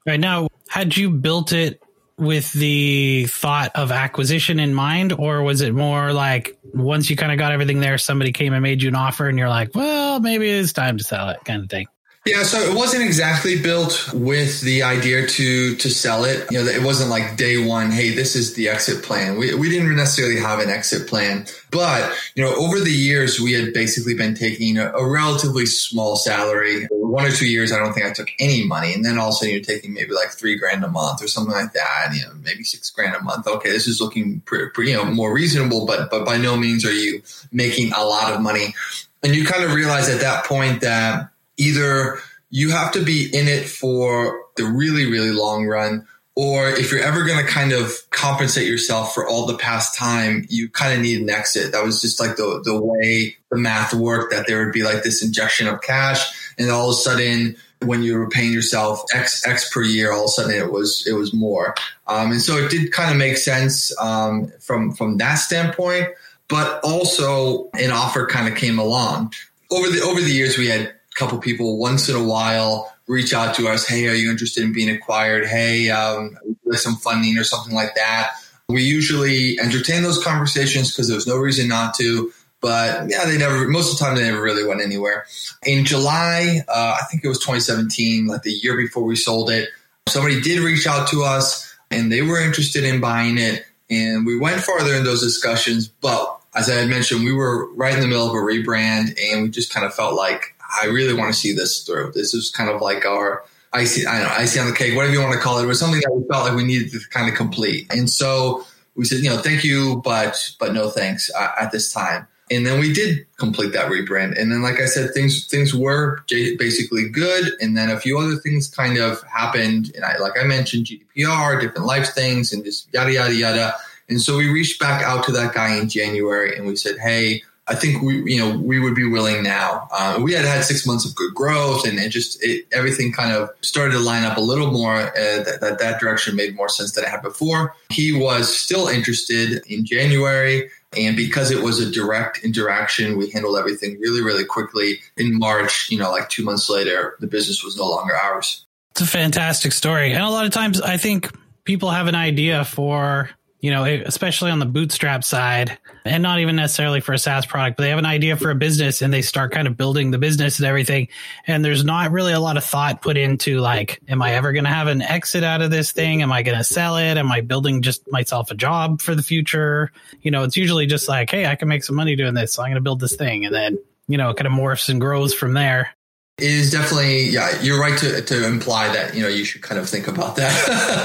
Right 0.05 0.19
now, 0.19 0.47
had 0.69 0.95
you 0.95 1.09
built 1.09 1.51
it 1.51 1.83
with 2.19 2.51
the 2.53 3.25
thought 3.27 3.71
of 3.75 3.91
acquisition 3.91 4.59
in 4.59 4.73
mind, 4.73 5.13
or 5.13 5.41
was 5.41 5.61
it 5.61 5.73
more 5.73 6.13
like 6.13 6.57
once 6.73 7.09
you 7.09 7.15
kind 7.15 7.31
of 7.31 7.37
got 7.37 7.51
everything 7.51 7.79
there, 7.79 7.97
somebody 7.97 8.31
came 8.31 8.53
and 8.53 8.61
made 8.61 8.81
you 8.81 8.89
an 8.89 8.95
offer, 8.95 9.27
and 9.27 9.37
you're 9.37 9.49
like, 9.49 9.73
well, 9.73 10.19
maybe 10.19 10.49
it's 10.49 10.73
time 10.73 10.97
to 10.97 11.03
sell 11.03 11.29
it, 11.29 11.43
kind 11.45 11.63
of 11.63 11.69
thing? 11.69 11.87
Yeah, 12.25 12.43
so 12.43 12.59
it 12.59 12.75
wasn't 12.75 13.03
exactly 13.03 13.61
built 13.61 14.11
with 14.13 14.59
the 14.61 14.83
idea 14.83 15.25
to 15.25 15.75
to 15.75 15.89
sell 15.89 16.25
it. 16.25 16.45
You 16.51 16.59
know, 16.59 16.69
it 16.69 16.83
wasn't 16.83 17.09
like 17.09 17.37
day 17.37 17.65
one, 17.65 17.91
hey, 17.91 18.09
this 18.09 18.35
is 18.35 18.55
the 18.55 18.67
exit 18.67 19.03
plan. 19.03 19.37
We, 19.37 19.55
we 19.55 19.69
didn't 19.69 19.95
necessarily 19.95 20.39
have 20.39 20.59
an 20.59 20.69
exit 20.69 21.07
plan. 21.07 21.47
But, 21.71 22.13
you 22.35 22.43
know, 22.43 22.53
over 22.55 22.79
the 22.79 22.91
years, 22.91 23.39
we 23.39 23.53
had 23.53 23.73
basically 23.73 24.15
been 24.15 24.35
taking 24.35 24.77
a, 24.77 24.91
a 24.91 25.09
relatively 25.09 25.65
small 25.65 26.17
salary. 26.17 26.87
One 26.91 27.25
or 27.25 27.31
two 27.31 27.47
years, 27.47 27.71
I 27.71 27.79
don't 27.79 27.93
think 27.93 28.05
I 28.05 28.11
took 28.11 28.29
any 28.37 28.65
money. 28.65 28.93
And 28.93 29.03
then 29.05 29.17
all 29.17 29.29
of 29.29 29.33
a 29.33 29.37
sudden 29.37 29.53
you're 29.53 29.63
taking 29.63 29.93
maybe 29.93 30.11
like 30.11 30.29
three 30.29 30.57
grand 30.57 30.83
a 30.83 30.89
month 30.89 31.23
or 31.23 31.27
something 31.27 31.53
like 31.53 31.73
that, 31.73 32.13
you 32.13 32.21
know, 32.21 32.33
maybe 32.43 32.63
six 32.63 32.89
grand 32.89 33.15
a 33.15 33.23
month. 33.23 33.47
Okay, 33.47 33.71
this 33.71 33.87
is 33.87 34.01
looking 34.01 34.41
pretty, 34.41 34.69
pretty 34.71 34.91
you 34.91 34.97
know, 34.97 35.05
more 35.05 35.33
reasonable, 35.33 35.85
but, 35.85 36.11
but 36.11 36.25
by 36.25 36.37
no 36.37 36.57
means 36.57 36.85
are 36.85 36.93
you 36.93 37.21
making 37.51 37.93
a 37.93 38.03
lot 38.03 38.33
of 38.33 38.41
money. 38.41 38.75
And 39.23 39.33
you 39.33 39.45
kind 39.45 39.63
of 39.63 39.73
realize 39.73 40.09
at 40.09 40.21
that 40.21 40.45
point 40.45 40.81
that 40.81 41.29
either 41.59 42.17
you 42.49 42.71
have 42.71 42.91
to 42.93 43.03
be 43.03 43.29
in 43.31 43.47
it 43.47 43.67
for 43.67 44.45
the 44.55 44.65
really, 44.65 45.05
really 45.05 45.31
long 45.31 45.67
run, 45.67 46.07
or 46.35 46.69
if 46.69 46.91
you're 46.91 47.03
ever 47.03 47.25
going 47.25 47.45
to 47.45 47.51
kind 47.51 47.73
of 47.73 47.91
compensate 48.11 48.67
yourself 48.67 49.13
for 49.13 49.27
all 49.27 49.45
the 49.45 49.57
past 49.57 49.97
time, 49.97 50.45
you 50.49 50.69
kind 50.69 50.93
of 50.95 51.01
need 51.01 51.21
an 51.21 51.29
exit. 51.29 51.73
That 51.73 51.83
was 51.83 52.01
just 52.01 52.19
like 52.19 52.37
the, 52.37 52.61
the 52.63 52.81
way 52.81 53.35
the 53.51 53.57
math 53.57 53.93
worked, 53.93 54.33
that 54.33 54.47
there 54.47 54.63
would 54.63 54.73
be 54.73 54.83
like 54.83 55.03
this 55.03 55.23
injection 55.23 55.67
of 55.67 55.81
cash. 55.81 56.53
And 56.57 56.71
all 56.71 56.89
of 56.89 56.93
a 56.93 56.97
sudden, 56.97 57.57
when 57.81 58.03
you 58.03 58.17
were 58.17 58.29
paying 58.29 58.53
yourself 58.53 59.03
X, 59.13 59.45
X 59.45 59.71
per 59.73 59.83
year, 59.83 60.11
all 60.11 60.23
of 60.23 60.25
a 60.25 60.29
sudden 60.29 60.51
it 60.55 60.71
was, 60.71 61.05
it 61.05 61.13
was 61.13 61.33
more. 61.33 61.75
Um, 62.07 62.31
and 62.31 62.41
so 62.41 62.55
it 62.57 62.71
did 62.71 62.91
kind 62.93 63.11
of 63.11 63.17
make 63.17 63.37
sense, 63.37 63.95
um, 63.99 64.51
from, 64.59 64.93
from 64.93 65.17
that 65.17 65.35
standpoint, 65.35 66.07
but 66.47 66.79
also 66.83 67.69
an 67.73 67.91
offer 67.91 68.25
kind 68.25 68.47
of 68.47 68.57
came 68.57 68.79
along 68.79 69.33
over 69.71 69.87
the, 69.89 70.01
over 70.01 70.19
the 70.19 70.31
years, 70.31 70.57
we 70.57 70.67
had 70.67 70.93
couple 71.19 71.37
people 71.37 71.77
once 71.77 72.09
in 72.09 72.15
a 72.15 72.23
while 72.23 72.91
reach 73.07 73.33
out 73.33 73.55
to 73.55 73.67
us. 73.67 73.85
Hey, 73.85 74.07
are 74.07 74.13
you 74.13 74.31
interested 74.31 74.63
in 74.63 74.71
being 74.71 74.89
acquired? 74.89 75.45
Hey, 75.45 75.89
um, 75.89 76.37
some 76.71 76.95
funding 76.95 77.37
or 77.37 77.43
something 77.43 77.75
like 77.75 77.95
that. 77.95 78.31
We 78.69 78.83
usually 78.83 79.59
entertain 79.59 80.03
those 80.03 80.23
conversations 80.23 80.91
because 80.91 81.09
there's 81.09 81.27
no 81.27 81.37
reason 81.37 81.67
not 81.67 81.95
to. 81.95 82.31
But 82.61 83.09
yeah, 83.09 83.25
they 83.25 83.37
never, 83.37 83.67
most 83.67 83.91
of 83.91 83.97
the 83.97 84.05
time, 84.05 84.15
they 84.15 84.23
never 84.23 84.41
really 84.41 84.65
went 84.65 84.81
anywhere. 84.81 85.25
In 85.65 85.85
July, 85.85 86.63
uh, 86.67 86.97
I 87.01 87.05
think 87.09 87.23
it 87.23 87.27
was 87.27 87.39
2017, 87.39 88.27
like 88.27 88.43
the 88.43 88.51
year 88.51 88.77
before 88.77 89.03
we 89.03 89.15
sold 89.15 89.49
it, 89.49 89.69
somebody 90.07 90.41
did 90.41 90.59
reach 90.59 90.85
out 90.85 91.07
to 91.09 91.23
us 91.23 91.73
and 91.89 92.11
they 92.11 92.21
were 92.21 92.39
interested 92.39 92.83
in 92.83 93.01
buying 93.01 93.37
it. 93.37 93.65
And 93.89 94.25
we 94.25 94.37
went 94.37 94.61
farther 94.61 94.93
in 94.93 95.03
those 95.03 95.21
discussions. 95.21 95.87
But 95.87 96.39
as 96.55 96.69
I 96.69 96.75
had 96.75 96.89
mentioned, 96.89 97.23
we 97.23 97.33
were 97.33 97.73
right 97.73 97.93
in 97.93 98.01
the 98.01 98.07
middle 98.07 98.27
of 98.27 98.33
a 98.33 98.37
rebrand 98.37 99.17
and 99.19 99.43
we 99.43 99.49
just 99.49 99.73
kind 99.73 99.85
of 99.85 99.93
felt 99.93 100.13
like 100.13 100.55
I 100.81 100.85
really 100.85 101.13
want 101.13 101.33
to 101.33 101.39
see 101.39 101.53
this 101.53 101.83
through. 101.83 102.11
This 102.13 102.33
is 102.33 102.51
kind 102.51 102.69
of 102.69 102.81
like 102.81 103.05
our 103.05 103.43
I 103.73 103.83
don't 103.83 104.03
know, 104.03 104.61
on 104.61 104.67
the 104.67 104.75
cake, 104.75 104.95
whatever 104.95 105.13
you 105.13 105.21
want 105.21 105.33
to 105.33 105.39
call 105.39 105.59
it. 105.59 105.63
It 105.63 105.67
was 105.67 105.79
something 105.79 106.01
that 106.01 106.11
we 106.11 106.27
felt 106.27 106.45
like 106.45 106.55
we 106.55 106.63
needed 106.63 106.91
to 106.91 106.99
kind 107.09 107.29
of 107.29 107.35
complete. 107.35 107.85
And 107.91 108.09
so 108.09 108.65
we 108.95 109.05
said, 109.05 109.19
you 109.19 109.29
know, 109.29 109.37
thank 109.37 109.63
you, 109.63 110.01
but, 110.03 110.53
but 110.59 110.73
no 110.73 110.89
thanks 110.89 111.29
uh, 111.37 111.51
at 111.59 111.71
this 111.71 111.93
time. 111.93 112.27
And 112.51 112.65
then 112.65 112.79
we 112.79 112.91
did 112.91 113.27
complete 113.37 113.73
that 113.73 113.91
rebrand. 113.91 114.39
And 114.39 114.51
then, 114.51 114.63
like 114.63 114.79
I 114.79 114.85
said, 114.85 115.13
things, 115.13 115.45
things 115.45 115.73
were 115.73 116.23
basically 116.27 117.07
good. 117.07 117.53
And 117.61 117.77
then 117.77 117.91
a 117.91 117.99
few 117.99 118.17
other 118.17 118.37
things 118.37 118.67
kind 118.67 118.97
of 118.97 119.21
happened. 119.23 119.91
And 119.93 120.03
I, 120.03 120.17
like 120.17 120.33
I 120.39 120.45
mentioned, 120.45 120.87
GDPR, 120.87 121.61
different 121.61 121.85
life 121.85 122.07
things 122.07 122.51
and 122.51 122.65
just 122.65 122.91
yada, 122.91 123.13
yada, 123.13 123.35
yada. 123.35 123.75
And 124.09 124.19
so 124.19 124.37
we 124.37 124.49
reached 124.49 124.79
back 124.79 125.03
out 125.03 125.23
to 125.25 125.31
that 125.33 125.53
guy 125.53 125.75
in 125.75 125.87
January 125.89 126.57
and 126.57 126.65
we 126.65 126.75
said, 126.75 126.97
Hey, 126.97 127.43
I 127.69 127.75
think 127.75 128.01
we, 128.01 128.23
you 128.33 128.39
know, 128.39 128.57
we 128.57 128.79
would 128.79 128.95
be 128.95 129.07
willing 129.07 129.43
now. 129.43 129.87
Uh, 129.91 130.19
we 130.21 130.33
had 130.33 130.43
had 130.43 130.63
six 130.63 130.87
months 130.87 131.05
of 131.05 131.13
good 131.15 131.35
growth, 131.35 131.87
and 131.87 131.99
it 131.99 132.09
just 132.09 132.43
it, 132.43 132.65
everything 132.73 133.13
kind 133.13 133.31
of 133.31 133.49
started 133.61 133.91
to 133.91 133.99
line 133.99 134.23
up 134.23 134.37
a 134.37 134.41
little 134.41 134.71
more. 134.71 134.95
Uh, 134.95 135.43
that, 135.43 135.59
that 135.61 135.79
that 135.79 135.99
direction 135.99 136.35
made 136.35 136.55
more 136.55 136.67
sense 136.67 136.93
than 136.93 137.03
it 137.03 137.09
had 137.09 137.21
before. 137.21 137.75
He 137.89 138.11
was 138.11 138.57
still 138.57 138.87
interested 138.87 139.61
in 139.67 139.85
January, 139.85 140.69
and 140.97 141.15
because 141.15 141.51
it 141.51 141.61
was 141.61 141.79
a 141.79 141.91
direct 141.91 142.43
interaction, 142.43 143.17
we 143.17 143.29
handled 143.29 143.57
everything 143.57 143.99
really, 143.99 144.21
really 144.21 144.45
quickly. 144.45 144.99
In 145.17 145.37
March, 145.37 145.91
you 145.91 145.99
know, 145.99 146.09
like 146.09 146.27
two 146.29 146.43
months 146.43 146.69
later, 146.71 147.15
the 147.19 147.27
business 147.27 147.63
was 147.63 147.77
no 147.77 147.87
longer 147.87 148.15
ours. 148.15 148.65
It's 148.91 149.01
a 149.01 149.07
fantastic 149.07 149.73
story, 149.73 150.11
and 150.11 150.23
a 150.23 150.29
lot 150.29 150.45
of 150.45 150.51
times, 150.51 150.81
I 150.81 150.97
think 150.97 151.31
people 151.65 151.91
have 151.91 152.07
an 152.07 152.15
idea 152.15 152.65
for 152.65 153.29
you 153.61 153.71
know, 153.71 153.83
especially 153.83 154.51
on 154.51 154.59
the 154.59 154.65
bootstrap 154.65 155.23
side, 155.23 155.77
and 156.05 156.23
not 156.23 156.39
even 156.39 156.55
necessarily 156.55 157.01
for 157.01 157.13
a 157.13 157.17
SaaS 157.17 157.45
product, 157.45 157.77
but 157.77 157.83
they 157.83 157.89
have 157.89 157.99
an 157.99 158.05
idea 158.05 158.37
for 158.37 158.51
a 158.51 158.55
business 158.55 159.01
and 159.01 159.13
they 159.13 159.21
start 159.21 159.51
kind 159.51 159.67
of 159.67 159.75
building 159.75 160.11
the 160.11 160.17
business 160.17 160.59
and 160.59 160.67
everything. 160.67 161.09
And 161.45 161.63
there's 161.63 161.83
not 161.83 162.11
really 162.11 162.31
a 162.31 162.39
lot 162.39 162.55
of 162.55 162.63
thought 162.63 163.01
put 163.01 163.17
into 163.17 163.59
like, 163.59 163.99
am 164.07 164.21
I 164.21 164.35
ever 164.35 164.53
going 164.53 164.63
to 164.63 164.69
have 164.69 164.87
an 164.87 165.01
exit 165.01 165.43
out 165.43 165.61
of 165.61 165.71
this 165.71 165.91
thing? 165.91 166.21
Am 166.21 166.31
I 166.31 166.41
going 166.41 166.57
to 166.57 166.63
sell 166.63 166.97
it? 166.97 167.17
Am 167.17 167.31
I 167.31 167.41
building 167.41 167.81
just 167.81 168.09
myself 168.09 168.49
a 168.49 168.55
job 168.55 169.01
for 169.01 169.13
the 169.13 169.23
future? 169.23 169.91
You 170.21 170.31
know, 170.31 170.43
it's 170.43 170.55
usually 170.55 170.85
just 170.85 171.09
like, 171.09 171.29
hey, 171.29 171.45
I 171.45 171.55
can 171.55 171.67
make 171.67 171.83
some 171.83 171.97
money 171.97 172.15
doing 172.15 172.33
this. 172.33 172.53
So 172.53 172.63
I'm 172.63 172.69
going 172.69 172.75
to 172.75 172.81
build 172.81 173.01
this 173.01 173.15
thing. 173.17 173.45
And 173.45 173.53
then, 173.53 173.77
you 174.07 174.17
know, 174.17 174.29
it 174.29 174.37
kind 174.37 174.47
of 174.47 174.53
morphs 174.53 174.87
and 174.87 175.01
grows 175.01 175.33
from 175.33 175.53
there. 175.53 175.93
Is 176.41 176.71
definitely, 176.71 177.29
yeah, 177.29 177.61
you're 177.61 177.79
right 177.79 177.97
to, 177.99 178.21
to 178.21 178.47
imply 178.47 178.91
that, 178.93 179.15
you 179.15 179.21
know, 179.21 179.27
you 179.27 179.43
should 179.43 179.61
kind 179.61 179.79
of 179.79 179.89
think 179.89 180.07
about 180.07 180.35
that. 180.37 180.53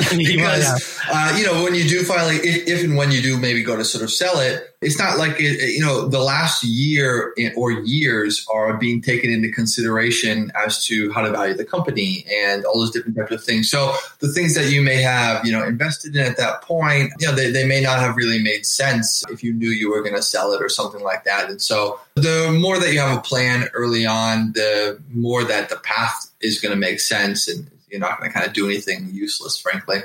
Because, 0.16 0.98
uh, 1.10 1.34
you 1.36 1.44
know, 1.44 1.62
when 1.62 1.74
you 1.74 1.88
do 1.88 2.02
finally, 2.02 2.36
if, 2.36 2.68
if, 2.68 2.84
and 2.84 2.96
when 2.96 3.10
you 3.10 3.22
do 3.22 3.38
maybe 3.38 3.62
go 3.62 3.76
to 3.76 3.84
sort 3.84 4.04
of 4.04 4.10
sell 4.10 4.38
it, 4.40 4.73
it's 4.84 4.98
not 4.98 5.18
like 5.18 5.40
it, 5.40 5.72
you 5.74 5.80
know 5.80 6.06
the 6.08 6.20
last 6.20 6.62
year 6.62 7.34
or 7.56 7.72
years 7.72 8.46
are 8.52 8.76
being 8.76 9.00
taken 9.00 9.30
into 9.30 9.50
consideration 9.50 10.52
as 10.54 10.84
to 10.86 11.10
how 11.12 11.22
to 11.22 11.30
value 11.30 11.54
the 11.54 11.64
company 11.64 12.24
and 12.32 12.64
all 12.64 12.78
those 12.78 12.90
different 12.90 13.16
types 13.16 13.32
of 13.32 13.42
things. 13.42 13.70
So 13.70 13.94
the 14.20 14.28
things 14.28 14.54
that 14.54 14.70
you 14.70 14.82
may 14.82 15.02
have 15.02 15.44
you 15.44 15.52
know 15.52 15.64
invested 15.64 16.14
in 16.16 16.24
at 16.24 16.36
that 16.36 16.62
point, 16.62 17.12
you 17.18 17.26
know, 17.26 17.34
they, 17.34 17.50
they 17.50 17.66
may 17.66 17.80
not 17.80 18.00
have 18.00 18.16
really 18.16 18.42
made 18.42 18.66
sense 18.66 19.24
if 19.28 19.42
you 19.42 19.52
knew 19.52 19.70
you 19.70 19.90
were 19.90 20.02
going 20.02 20.14
to 20.14 20.22
sell 20.22 20.52
it 20.52 20.62
or 20.62 20.68
something 20.68 21.02
like 21.02 21.24
that. 21.24 21.50
And 21.50 21.60
so 21.60 22.00
the 22.14 22.56
more 22.60 22.78
that 22.78 22.92
you 22.92 23.00
have 23.00 23.18
a 23.18 23.22
plan 23.22 23.68
early 23.74 24.06
on, 24.06 24.52
the 24.52 25.00
more 25.12 25.44
that 25.44 25.68
the 25.68 25.76
path 25.76 26.30
is 26.40 26.60
going 26.60 26.72
to 26.72 26.78
make 26.78 27.00
sense 27.00 27.48
and 27.48 27.70
you're 27.88 28.00
not 28.00 28.18
going 28.18 28.30
to 28.30 28.34
kind 28.34 28.46
of 28.46 28.52
do 28.52 28.66
anything 28.66 29.08
useless, 29.12 29.58
frankly. 29.58 30.00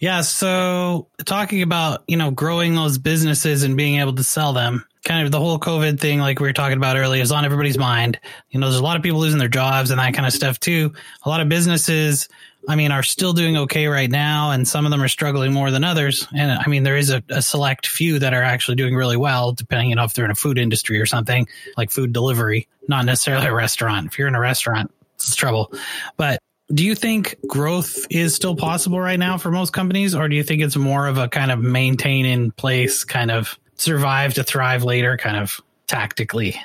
Yeah. 0.00 0.22
So 0.22 1.08
talking 1.26 1.60
about, 1.60 2.02
you 2.08 2.16
know, 2.16 2.30
growing 2.30 2.74
those 2.74 2.96
businesses 2.98 3.62
and 3.62 3.76
being 3.76 4.00
able 4.00 4.14
to 4.14 4.24
sell 4.24 4.54
them, 4.54 4.86
kind 5.04 5.24
of 5.24 5.30
the 5.30 5.38
whole 5.38 5.58
COVID 5.58 6.00
thing, 6.00 6.20
like 6.20 6.40
we 6.40 6.48
were 6.48 6.54
talking 6.54 6.78
about 6.78 6.96
earlier, 6.96 7.22
is 7.22 7.30
on 7.30 7.44
everybody's 7.44 7.78
mind. 7.78 8.18
You 8.50 8.60
know, 8.60 8.66
there's 8.66 8.80
a 8.80 8.82
lot 8.84 8.96
of 8.96 9.02
people 9.02 9.20
losing 9.20 9.38
their 9.38 9.48
jobs 9.48 9.90
and 9.90 10.00
that 10.00 10.14
kind 10.14 10.26
of 10.26 10.32
stuff 10.32 10.58
too. 10.58 10.94
A 11.24 11.28
lot 11.28 11.42
of 11.42 11.50
businesses, 11.50 12.28
I 12.66 12.76
mean, 12.76 12.92
are 12.92 13.02
still 13.02 13.34
doing 13.34 13.56
okay 13.58 13.86
right 13.86 14.10
now, 14.10 14.50
and 14.50 14.66
some 14.66 14.84
of 14.84 14.90
them 14.90 15.02
are 15.02 15.08
struggling 15.08 15.52
more 15.52 15.70
than 15.70 15.84
others. 15.84 16.26
And 16.34 16.50
I 16.50 16.66
mean, 16.66 16.82
there 16.82 16.96
is 16.96 17.10
a, 17.10 17.22
a 17.28 17.42
select 17.42 17.86
few 17.86 18.18
that 18.18 18.34
are 18.34 18.42
actually 18.42 18.76
doing 18.76 18.94
really 18.94 19.16
well, 19.16 19.52
depending, 19.52 19.90
know, 19.90 20.04
if 20.04 20.14
they're 20.14 20.24
in 20.24 20.30
a 20.30 20.34
food 20.34 20.58
industry 20.58 20.98
or 20.98 21.06
something 21.06 21.46
like 21.76 21.90
food 21.90 22.12
delivery, 22.12 22.68
not 22.88 23.04
necessarily 23.04 23.46
a 23.46 23.54
restaurant. 23.54 24.06
If 24.06 24.18
you're 24.18 24.28
in 24.28 24.34
a 24.34 24.40
restaurant, 24.40 24.92
it's 25.16 25.34
trouble. 25.34 25.72
But 26.16 26.40
do 26.72 26.84
you 26.84 26.94
think 26.94 27.36
growth 27.46 28.06
is 28.10 28.34
still 28.34 28.54
possible 28.54 29.00
right 29.00 29.18
now 29.18 29.38
for 29.38 29.50
most 29.50 29.72
companies, 29.72 30.14
or 30.14 30.28
do 30.28 30.36
you 30.36 30.42
think 30.42 30.62
it's 30.62 30.76
more 30.76 31.06
of 31.06 31.18
a 31.18 31.28
kind 31.28 31.50
of 31.50 31.60
maintain 31.60 32.26
in 32.26 32.52
place, 32.52 33.04
kind 33.04 33.30
of 33.30 33.58
survive 33.76 34.34
to 34.34 34.44
thrive 34.44 34.84
later, 34.84 35.16
kind 35.16 35.36
of 35.36 35.60
tactically? 35.86 36.60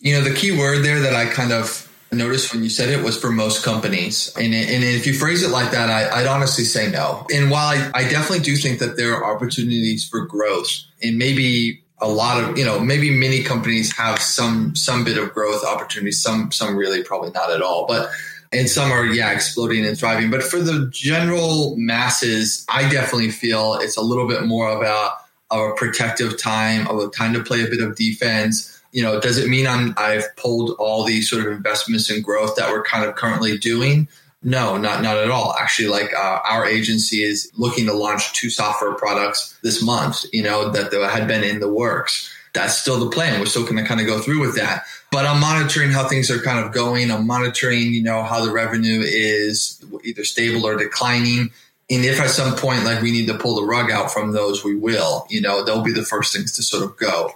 You 0.00 0.14
know, 0.14 0.22
the 0.22 0.34
key 0.34 0.56
word 0.56 0.84
there 0.84 1.00
that 1.00 1.14
I 1.14 1.26
kind 1.26 1.52
of 1.52 1.90
noticed 2.12 2.52
when 2.52 2.62
you 2.62 2.70
said 2.70 2.90
it 2.90 3.02
was 3.04 3.18
for 3.18 3.30
most 3.30 3.64
companies. 3.64 4.32
And, 4.36 4.54
and 4.54 4.84
if 4.84 5.06
you 5.06 5.14
phrase 5.14 5.42
it 5.42 5.50
like 5.50 5.72
that, 5.72 5.90
I, 5.90 6.20
would 6.20 6.28
honestly 6.28 6.64
say 6.64 6.90
no. 6.90 7.26
And 7.32 7.50
while 7.50 7.66
I, 7.66 7.90
I 7.94 8.08
definitely 8.08 8.44
do 8.44 8.56
think 8.56 8.78
that 8.78 8.96
there 8.96 9.14
are 9.14 9.34
opportunities 9.34 10.06
for 10.08 10.24
growth 10.26 10.68
and 11.02 11.18
maybe 11.18 11.84
a 12.00 12.08
lot 12.08 12.42
of 12.42 12.58
you 12.58 12.64
know 12.64 12.80
maybe 12.80 13.10
many 13.10 13.42
companies 13.42 13.96
have 13.96 14.18
some 14.18 14.74
some 14.74 15.04
bit 15.04 15.16
of 15.16 15.32
growth 15.32 15.64
opportunities 15.64 16.20
some 16.20 16.50
some 16.50 16.76
really 16.76 17.02
probably 17.04 17.30
not 17.30 17.50
at 17.52 17.62
all 17.62 17.86
but 17.86 18.10
and 18.54 18.68
some 18.68 18.90
are 18.90 19.06
yeah 19.06 19.32
exploding 19.32 19.84
and 19.84 19.98
thriving. 19.98 20.30
But 20.30 20.42
for 20.42 20.60
the 20.60 20.88
general 20.92 21.76
masses 21.76 22.64
i 22.68 22.88
definitely 22.88 23.30
feel 23.30 23.74
it's 23.74 23.96
a 23.96 24.02
little 24.02 24.28
bit 24.28 24.44
more 24.44 24.68
of 24.68 24.82
a 24.82 25.10
of 25.50 25.70
a 25.70 25.74
protective 25.74 26.38
time 26.40 26.86
of 26.88 26.98
a 26.98 27.08
time 27.08 27.34
to 27.34 27.42
play 27.42 27.62
a 27.62 27.68
bit 27.68 27.80
of 27.80 27.96
defense. 27.96 28.70
You 28.92 29.02
know 29.02 29.20
does 29.20 29.38
it 29.38 29.48
mean 29.48 29.66
i'm 29.66 29.94
i've 29.96 30.24
pulled 30.36 30.76
all 30.78 31.04
these 31.04 31.28
sort 31.28 31.46
of 31.46 31.52
investments 31.52 32.10
and 32.10 32.22
growth 32.22 32.56
that 32.56 32.70
we're 32.70 32.84
kind 32.84 33.04
of 33.04 33.16
currently 33.16 33.58
doing? 33.58 34.08
No 34.42 34.76
not 34.76 35.02
not 35.02 35.16
at 35.16 35.30
all. 35.30 35.54
Actually 35.60 35.88
like 35.88 36.12
uh, 36.14 36.38
our 36.44 36.64
agency 36.64 37.22
is 37.22 37.50
looking 37.56 37.86
to 37.86 37.92
launch 37.92 38.32
two 38.34 38.50
software 38.50 38.94
products 38.94 39.58
this 39.62 39.82
month 39.82 40.24
you 40.32 40.42
know 40.42 40.70
that 40.70 40.92
had 40.92 41.26
been 41.26 41.42
in 41.42 41.60
the 41.60 41.72
works 41.72 42.30
that's 42.54 42.78
still 42.78 42.98
the 42.98 43.10
plan 43.10 43.38
we're 43.38 43.46
still 43.46 43.64
going 43.64 43.76
to 43.76 43.84
kind 43.84 44.00
of 44.00 44.06
go 44.06 44.18
through 44.18 44.40
with 44.40 44.56
that 44.56 44.84
but 45.14 45.26
I'm 45.26 45.40
monitoring 45.40 45.92
how 45.92 46.08
things 46.08 46.28
are 46.28 46.40
kind 46.40 46.58
of 46.58 46.72
going. 46.72 47.12
I'm 47.12 47.24
monitoring, 47.24 47.94
you 47.94 48.02
know, 48.02 48.24
how 48.24 48.44
the 48.44 48.50
revenue 48.50 49.00
is 49.00 49.80
either 50.02 50.24
stable 50.24 50.66
or 50.66 50.76
declining. 50.76 51.52
And 51.88 52.04
if 52.04 52.18
at 52.20 52.30
some 52.30 52.56
point, 52.56 52.84
like 52.84 53.00
we 53.00 53.12
need 53.12 53.28
to 53.28 53.38
pull 53.38 53.54
the 53.54 53.62
rug 53.62 53.92
out 53.92 54.10
from 54.10 54.32
those, 54.32 54.64
we 54.64 54.74
will, 54.74 55.24
you 55.30 55.40
know, 55.40 55.62
they'll 55.62 55.84
be 55.84 55.92
the 55.92 56.02
first 56.02 56.34
things 56.34 56.50
to 56.56 56.64
sort 56.64 56.82
of 56.82 56.96
go. 56.96 57.30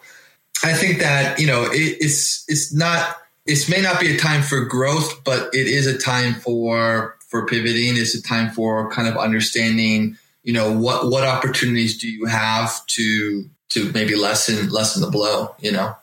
I 0.64 0.72
think 0.72 0.98
that, 0.98 1.38
you 1.38 1.46
know, 1.46 1.66
it, 1.66 1.98
it's, 2.00 2.44
it's 2.48 2.74
not, 2.74 3.16
it 3.46 3.68
may 3.68 3.80
not 3.80 4.00
be 4.00 4.12
a 4.12 4.18
time 4.18 4.42
for 4.42 4.64
growth, 4.64 5.22
but 5.22 5.54
it 5.54 5.68
is 5.68 5.86
a 5.86 5.96
time 5.96 6.34
for, 6.34 7.16
for 7.28 7.46
pivoting. 7.46 7.96
It's 7.96 8.16
a 8.16 8.20
time 8.20 8.50
for 8.50 8.90
kind 8.90 9.06
of 9.06 9.16
understanding, 9.16 10.18
you 10.42 10.52
know, 10.52 10.76
what, 10.76 11.12
what 11.12 11.22
opportunities 11.22 11.96
do 11.96 12.10
you 12.10 12.24
have 12.24 12.84
to, 12.86 13.48
to 13.70 13.92
maybe 13.92 14.14
lessen, 14.14 14.68
lessen 14.70 15.02
the 15.02 15.10
blow, 15.10 15.54
you 15.60 15.72
know? 15.72 15.94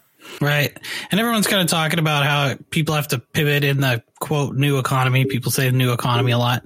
Right. 0.41 0.75
And 1.11 1.19
everyone's 1.19 1.47
kind 1.47 1.61
of 1.61 1.67
talking 1.67 1.99
about 1.99 2.25
how 2.25 2.55
people 2.69 2.95
have 2.95 3.07
to 3.09 3.19
pivot 3.19 3.63
in 3.63 3.79
the 3.79 4.03
quote 4.19 4.55
new 4.55 4.79
economy. 4.79 5.25
People 5.25 5.51
say 5.51 5.69
the 5.69 5.77
new 5.77 5.93
economy 5.93 6.31
a 6.31 6.37
lot. 6.37 6.63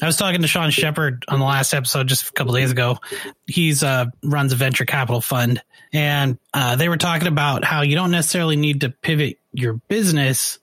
I 0.00 0.06
was 0.06 0.16
talking 0.16 0.42
to 0.42 0.48
Sean 0.48 0.70
Shepard 0.70 1.24
on 1.28 1.40
the 1.40 1.44
last 1.44 1.74
episode 1.74 2.06
just 2.06 2.28
a 2.28 2.32
couple 2.32 2.54
days 2.54 2.70
ago. 2.70 2.98
He's 3.46 3.82
uh, 3.82 4.06
runs 4.22 4.52
a 4.52 4.56
venture 4.56 4.84
capital 4.84 5.20
fund 5.20 5.62
and 5.92 6.38
uh, 6.54 6.76
they 6.76 6.88
were 6.88 6.96
talking 6.96 7.28
about 7.28 7.64
how 7.64 7.82
you 7.82 7.96
don't 7.96 8.12
necessarily 8.12 8.56
need 8.56 8.82
to 8.82 8.90
pivot 8.90 9.38
your 9.52 9.74
business 9.74 10.60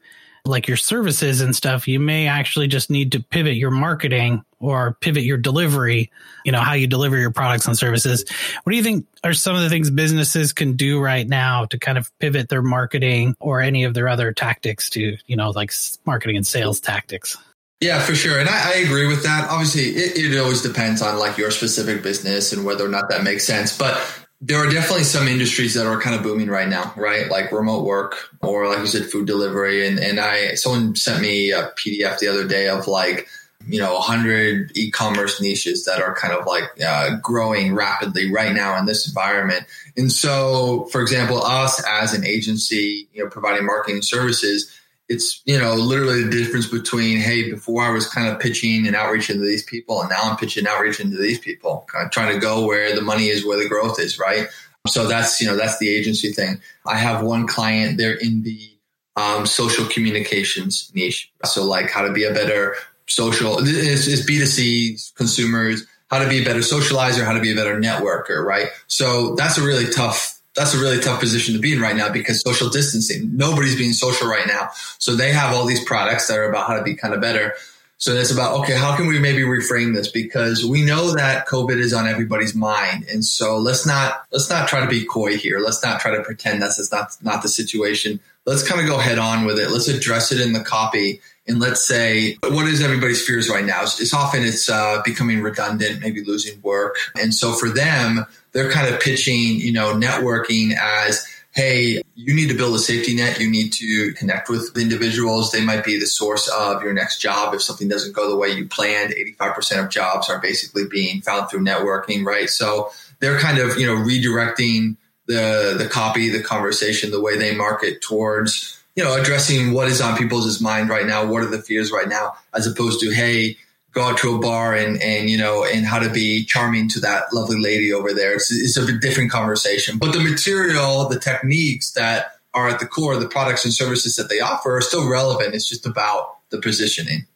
like 0.48 0.68
your 0.68 0.78
services 0.78 1.42
and 1.42 1.56
stuff, 1.56 1.88
you 1.88 2.00
may 2.00 2.28
actually 2.28 2.68
just 2.68 2.90
need 2.90 3.12
to 3.12 3.20
pivot 3.22 3.56
your 3.56 3.72
marketing 3.72 4.44
or 4.60 4.98
pivot 5.02 5.24
your 5.24 5.38
delivery, 5.38 6.12
you 6.44 6.52
know, 6.52 6.60
how 6.60 6.74
you 6.74 6.88
deliver 6.88 7.18
your 7.18 7.32
products 7.32 7.68
and 7.68 7.78
services. 7.78 8.26
What 8.64 8.72
do 8.72 8.78
you 8.78 8.84
think 8.84 9.06
are 9.24 9.34
some 9.34 9.56
of 9.56 9.62
the 9.62 9.70
things 9.70 9.90
businesses 9.90 10.54
can 10.54 10.76
do 10.76 11.00
right 11.00 11.28
now 11.28 11.66
to 11.66 11.78
kind 11.78 11.98
of 11.98 12.12
pivot 12.20 12.50
their 12.50 12.62
marketing 12.62 13.36
or 13.40 13.62
any 13.62 13.84
of 13.84 13.94
their 13.94 14.08
other 14.08 14.34
tactics 14.34 14.90
to, 14.92 15.18
you 15.26 15.36
know, 15.36 15.52
like 15.52 15.72
marketing 16.06 16.38
and 16.38 16.48
sales 16.48 16.80
tactics? 16.80 17.38
Yeah, 17.80 18.00
for 18.00 18.16
sure. 18.16 18.40
And 18.40 18.50
I, 18.50 18.74
I 18.74 18.78
agree 18.78 19.08
with 19.08 19.24
that. 19.24 19.50
Obviously, 19.50 19.90
it, 19.90 20.34
it, 20.34 20.40
always 20.40 20.64
depends 20.64 21.02
on 21.04 21.20
like 21.20 21.38
your 21.38 21.52
specific 21.52 22.02
business 22.02 22.52
and 22.52 22.66
whether 22.66 22.84
or 22.84 22.90
not 22.90 23.10
that 23.10 23.24
makes 23.24 23.46
sense. 23.46 23.78
But 23.78 24.02
there 24.42 24.58
are 24.58 24.70
definitely 24.70 25.04
some 25.04 25.28
industries 25.28 25.76
that 25.76 25.86
are 25.86 26.00
kind 26.02 26.16
of 26.16 26.24
booming 26.24 26.48
right 26.48 26.68
now, 26.68 26.92
right? 26.96 27.30
Like 27.30 27.52
remote 27.52 27.86
work 27.86 28.16
or 28.42 28.68
like 28.68 28.80
you 28.80 28.88
said, 28.88 29.06
food 29.06 29.28
delivery. 29.28 29.88
And, 29.88 30.00
and 30.00 30.20
I, 30.20 30.56
someone 30.56 30.96
sent 30.96 31.22
me 31.22 31.52
a 31.52 31.72
PDF 31.78 32.18
the 32.18 32.28
other 32.28 32.48
day 32.48 32.68
of 32.68 32.88
like, 32.88 33.28
you 33.66 33.80
know, 33.80 33.94
100 33.96 34.72
e-commerce 34.76 35.42
niches 35.42 35.86
that 35.86 36.02
are 36.02 36.16
kind 36.16 36.34
of 36.34 36.46
like 36.46 36.64
uh, 36.86 37.18
growing 37.22 37.74
rapidly 37.74 38.32
right 38.32 38.54
now 38.54 38.78
in 38.78 38.86
this 38.86 39.08
environment. 39.08 39.66
And 39.98 40.12
so, 40.12 40.88
for 40.92 41.02
example, 41.02 41.42
us 41.44 41.84
as 41.88 42.14
an 42.14 42.26
agency, 42.26 43.08
you 43.14 43.24
know, 43.24 43.30
providing 43.30 43.66
marketing 43.66 44.02
services, 44.02 44.74
it's 45.10 45.42
you 45.46 45.58
know 45.58 45.74
literally 45.74 46.24
the 46.24 46.30
difference 46.30 46.68
between 46.68 47.18
hey 47.18 47.50
before 47.50 47.82
i 47.82 47.90
was 47.90 48.06
kind 48.10 48.28
of 48.28 48.42
pitching 48.42 48.86
and 48.86 48.94
outreach 48.94 49.30
into 49.30 49.46
these 49.46 49.64
people 49.64 50.02
and 50.02 50.10
now 50.10 50.20
i'm 50.24 50.36
pitching 50.36 50.68
outreach 50.68 51.00
into 51.00 51.16
these 51.16 51.40
people 51.40 51.86
kind 51.90 52.06
of 52.06 52.12
trying 52.12 52.34
to 52.34 52.42
go 52.42 52.66
where 52.66 52.94
the 52.94 53.02
money 53.02 53.28
is 53.28 53.46
where 53.46 53.58
the 53.58 53.70
growth 53.70 54.02
is 54.02 54.20
right? 54.20 54.50
So 54.88 55.08
that's 55.08 55.40
you 55.42 55.48
know 55.48 55.56
that's 55.56 55.78
the 55.80 55.90
agency 55.90 56.32
thing. 56.32 56.62
I 56.86 56.98
have 56.98 57.24
one 57.24 57.48
client 57.48 57.98
they're 57.98 58.16
in 58.16 58.44
the 58.44 58.72
um, 59.16 59.46
social 59.46 59.86
communications 59.86 60.92
niche. 60.94 61.32
So 61.44 61.64
like 61.64 61.90
how 61.90 62.04
to 62.04 62.14
be 62.14 62.24
a 62.24 62.34
better 62.34 62.76
social 63.08 63.58
it's, 63.60 64.08
it's 64.08 64.26
b2c 64.30 65.16
consumers 65.16 65.86
how 66.10 66.20
to 66.20 66.30
be 66.30 66.42
a 66.42 66.46
better 66.46 66.60
socializer 66.60 67.26
how 67.26 67.34
to 67.34 67.42
be 67.42 67.52
a 67.52 67.56
better 67.56 67.80
networker 67.80 68.44
right 68.44 68.68
so 68.88 69.36
that's 69.36 69.58
a 69.58 69.62
really 69.62 69.90
tough 69.92 70.38
that's 70.58 70.74
a 70.74 70.80
really 70.80 71.00
tough 71.00 71.20
position 71.20 71.54
to 71.54 71.60
be 71.60 71.74
in 71.74 71.80
right 71.80 71.96
now 71.96 72.12
because 72.12 72.42
social 72.42 72.68
distancing, 72.70 73.30
nobody's 73.38 73.78
being 73.78 73.94
social 73.94 74.28
right 74.28 74.48
now. 74.48 74.70
So 74.98 75.16
they 75.16 75.32
have 75.32 75.54
all 75.54 75.66
these 75.66 75.84
products 75.86 76.28
that 76.28 76.38
are 76.40 76.50
about 76.50 76.68
how 76.68 76.76
to 76.76 76.84
be 76.84 76.96
kind 76.96 77.14
of 77.14 77.22
better. 77.22 77.54
So 78.00 78.14
it's 78.14 78.32
about, 78.32 78.60
okay, 78.62 78.76
how 78.76 78.96
can 78.96 79.08
we 79.08 79.20
maybe 79.20 79.42
reframe 79.42 79.94
this? 79.94 80.08
Because 80.12 80.66
we 80.66 80.84
know 80.84 81.14
that 81.16 81.48
COVID 81.48 81.78
is 81.78 81.94
on 81.94 82.08
everybody's 82.08 82.56
mind. 82.56 83.06
And 83.12 83.24
so 83.24 83.58
let's 83.58 83.86
not, 83.86 84.26
let's 84.32 84.50
not 84.50 84.68
try 84.68 84.82
to 84.82 84.88
be 84.88 85.06
coy 85.06 85.38
here. 85.38 85.60
Let's 85.60 85.84
not 85.84 86.00
try 86.00 86.16
to 86.16 86.24
pretend 86.24 86.62
that's 86.62 86.92
not, 86.92 87.16
not 87.22 87.44
the 87.44 87.50
situation. 87.50 88.20
Let's 88.46 88.68
kind 88.68 88.82
of 88.82 88.88
go 88.88 88.98
head 88.98 89.20
on 89.20 89.46
with 89.46 89.60
it. 89.60 89.70
Let's 89.70 89.88
address 89.88 90.32
it 90.32 90.42
in 90.42 90.54
the 90.54 90.60
copy. 90.60 91.22
And 91.48 91.60
let's 91.60 91.88
say, 91.88 92.38
what 92.44 92.68
is 92.68 92.82
everybody's 92.82 93.26
fears 93.26 93.50
right 93.50 93.64
now? 93.64 93.84
It's, 93.84 94.14
often 94.14 94.44
it's 94.44 94.70
uh, 94.70 95.02
becoming 95.06 95.42
redundant, 95.42 96.02
maybe 96.02 96.24
losing 96.24 96.62
work. 96.62 96.98
And 97.16 97.34
so 97.34 97.54
for 97.54 97.70
them, 97.70 98.26
they're 98.52 98.70
kind 98.70 98.94
of 98.94 99.00
pitching, 99.00 99.56
you 99.56 99.72
know, 99.72 99.94
networking 99.94 100.74
as, 100.78 101.26
hey, 101.52 102.02
you 102.16 102.36
need 102.36 102.50
to 102.50 102.58
build 102.58 102.76
a 102.76 102.80
safety 102.80 103.16
net. 103.16 103.40
You 103.40 103.50
need 103.50 103.72
to 103.74 104.14
connect 104.14 104.50
with 104.50 104.78
individuals. 104.78 105.52
They 105.52 105.64
might 105.64 105.86
be 105.86 105.98
the 105.98 106.06
source 106.06 106.50
of 106.50 106.84
your 106.84 106.94
next 106.94 107.20
job. 107.20 107.54
If 107.54 107.62
something 107.62 107.88
doesn't 107.88 108.14
go 108.14 108.30
the 108.30 108.36
way 108.36 108.50
you 108.50 108.68
planned, 108.68 109.14
85% 109.40 109.86
of 109.86 109.90
jobs 109.90 110.30
are 110.30 110.40
basically 110.40 110.86
being 110.90 111.22
found 111.22 111.50
through 111.50 111.64
networking, 111.64 112.26
right? 112.26 112.50
So 112.50 112.92
they're 113.20 113.40
kind 113.40 113.60
of, 113.60 113.78
you 113.78 113.86
know, 113.86 113.96
redirecting 113.96 114.98
the, 115.28 115.76
the 115.78 115.88
copy, 115.88 116.30
the 116.30 116.44
conversation, 116.44 117.12
the 117.12 117.22
way 117.22 117.38
they 117.38 117.56
market 117.56 118.02
towards, 118.02 118.77
you 118.98 119.04
know, 119.04 119.14
addressing 119.14 119.74
what 119.74 119.88
is 119.88 120.02
on 120.02 120.18
people's 120.18 120.60
mind 120.60 120.90
right 120.90 121.06
now. 121.06 121.24
What 121.24 121.44
are 121.44 121.50
the 121.50 121.62
fears 121.62 121.92
right 121.92 122.10
now? 122.10 122.34
As 122.56 122.66
opposed 122.66 123.00
to, 123.02 123.12
hey, 123.12 123.56
go 123.92 124.02
out 124.02 124.18
to 124.18 124.36
a 124.36 124.40
bar 124.40 124.74
and, 124.74 125.00
and, 125.02 125.30
you 125.30 125.38
know, 125.38 125.64
and 125.64 125.86
how 125.86 126.00
to 126.00 126.10
be 126.10 126.44
charming 126.44 126.90
to 126.90 127.00
that 127.02 127.32
lovely 127.32 127.62
lady 127.62 127.94
over 127.94 128.12
there. 128.12 128.34
It's, 128.34 128.52
it's 128.52 128.76
a 128.76 128.98
different 128.98 129.32
conversation. 129.32 130.00
But 130.00 130.14
the 130.14 130.20
material, 130.20 131.08
the 131.08 131.20
techniques 131.20 131.92
that 131.92 132.32
are 132.56 132.68
at 132.68 132.80
the 132.80 132.88
core 132.88 133.14
of 133.14 133.22
the 133.22 133.28
products 133.30 133.66
and 133.66 133.74
services 133.74 134.16
that 134.16 134.30
they 134.30 134.40
offer 134.40 134.78
are 134.78 134.82
still 134.82 135.08
relevant. 135.08 135.54
It's 135.54 135.70
just 135.70 135.86
about 135.86 136.40
the 136.50 136.60
positioning. 136.60 137.28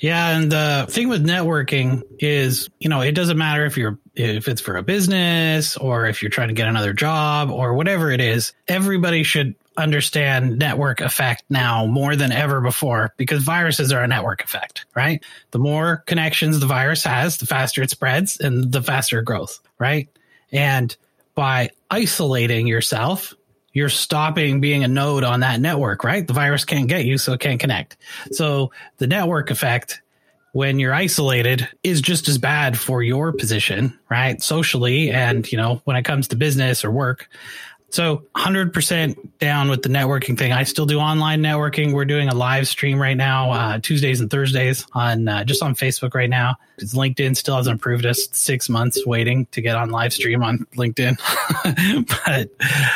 Yeah, 0.00 0.38
and 0.38 0.50
the 0.50 0.86
thing 0.88 1.08
with 1.08 1.26
networking 1.26 2.02
is, 2.20 2.70
you 2.78 2.88
know, 2.88 3.02
it 3.02 3.12
doesn't 3.12 3.36
matter 3.36 3.66
if 3.66 3.76
you're 3.76 3.98
if 4.14 4.48
it's 4.48 4.60
for 4.60 4.76
a 4.76 4.82
business 4.82 5.76
or 5.76 6.06
if 6.06 6.22
you're 6.22 6.30
trying 6.30 6.48
to 6.48 6.54
get 6.54 6.68
another 6.68 6.92
job 6.92 7.50
or 7.50 7.74
whatever 7.74 8.10
it 8.10 8.20
is. 8.20 8.54
Everybody 8.66 9.24
should 9.24 9.56
understand 9.76 10.58
network 10.58 11.00
effect 11.00 11.44
now 11.48 11.86
more 11.86 12.16
than 12.16 12.32
ever 12.32 12.60
before 12.60 13.14
because 13.16 13.42
viruses 13.42 13.92
are 13.92 14.02
a 14.02 14.08
network 14.08 14.42
effect, 14.42 14.84
right? 14.94 15.24
The 15.52 15.58
more 15.58 15.98
connections 16.06 16.60
the 16.60 16.66
virus 16.66 17.04
has, 17.04 17.38
the 17.38 17.46
faster 17.46 17.82
it 17.82 17.90
spreads 17.90 18.40
and 18.40 18.72
the 18.72 18.82
faster 18.82 19.20
it 19.20 19.24
grows, 19.24 19.60
right? 19.78 20.08
And 20.52 20.94
by 21.34 21.70
isolating 21.90 22.66
yourself, 22.66 23.34
you're 23.72 23.88
stopping 23.88 24.60
being 24.60 24.82
a 24.82 24.88
node 24.88 25.22
on 25.22 25.40
that 25.40 25.60
network, 25.60 26.02
right? 26.02 26.26
The 26.26 26.32
virus 26.32 26.64
can't 26.64 26.88
get 26.88 27.04
you, 27.04 27.18
so 27.18 27.32
it 27.32 27.40
can't 27.40 27.60
connect. 27.60 27.96
So 28.32 28.72
the 28.98 29.06
network 29.06 29.50
effect 29.50 30.02
when 30.52 30.80
you're 30.80 30.94
isolated 30.94 31.68
is 31.84 32.00
just 32.00 32.28
as 32.28 32.38
bad 32.38 32.76
for 32.78 33.02
your 33.02 33.32
position, 33.32 33.96
right? 34.10 34.42
Socially. 34.42 35.10
And, 35.10 35.50
you 35.50 35.56
know, 35.56 35.80
when 35.84 35.96
it 35.96 36.02
comes 36.02 36.28
to 36.28 36.36
business 36.36 36.84
or 36.84 36.90
work. 36.90 37.28
So 37.90 38.22
100% 38.36 39.38
down 39.38 39.68
with 39.68 39.82
the 39.82 39.88
networking 39.88 40.38
thing. 40.38 40.52
I 40.52 40.62
still 40.62 40.86
do 40.86 40.98
online 40.98 41.42
networking. 41.42 41.92
We're 41.92 42.04
doing 42.04 42.28
a 42.28 42.34
live 42.34 42.68
stream 42.68 43.00
right 43.00 43.16
now, 43.16 43.50
uh, 43.50 43.78
Tuesdays 43.80 44.20
and 44.20 44.30
Thursdays 44.30 44.86
on 44.92 45.26
uh, 45.26 45.44
just 45.44 45.62
on 45.62 45.74
Facebook 45.74 46.14
right 46.14 46.30
now. 46.30 46.56
Because 46.76 46.94
LinkedIn 46.94 47.36
still 47.36 47.56
hasn't 47.56 47.76
approved 47.76 48.06
us. 48.06 48.28
Six 48.32 48.68
months 48.68 49.04
waiting 49.04 49.46
to 49.46 49.60
get 49.60 49.74
on 49.76 49.90
live 49.90 50.12
stream 50.12 50.42
on 50.42 50.66
LinkedIn. 50.76 51.18
but 52.24 52.50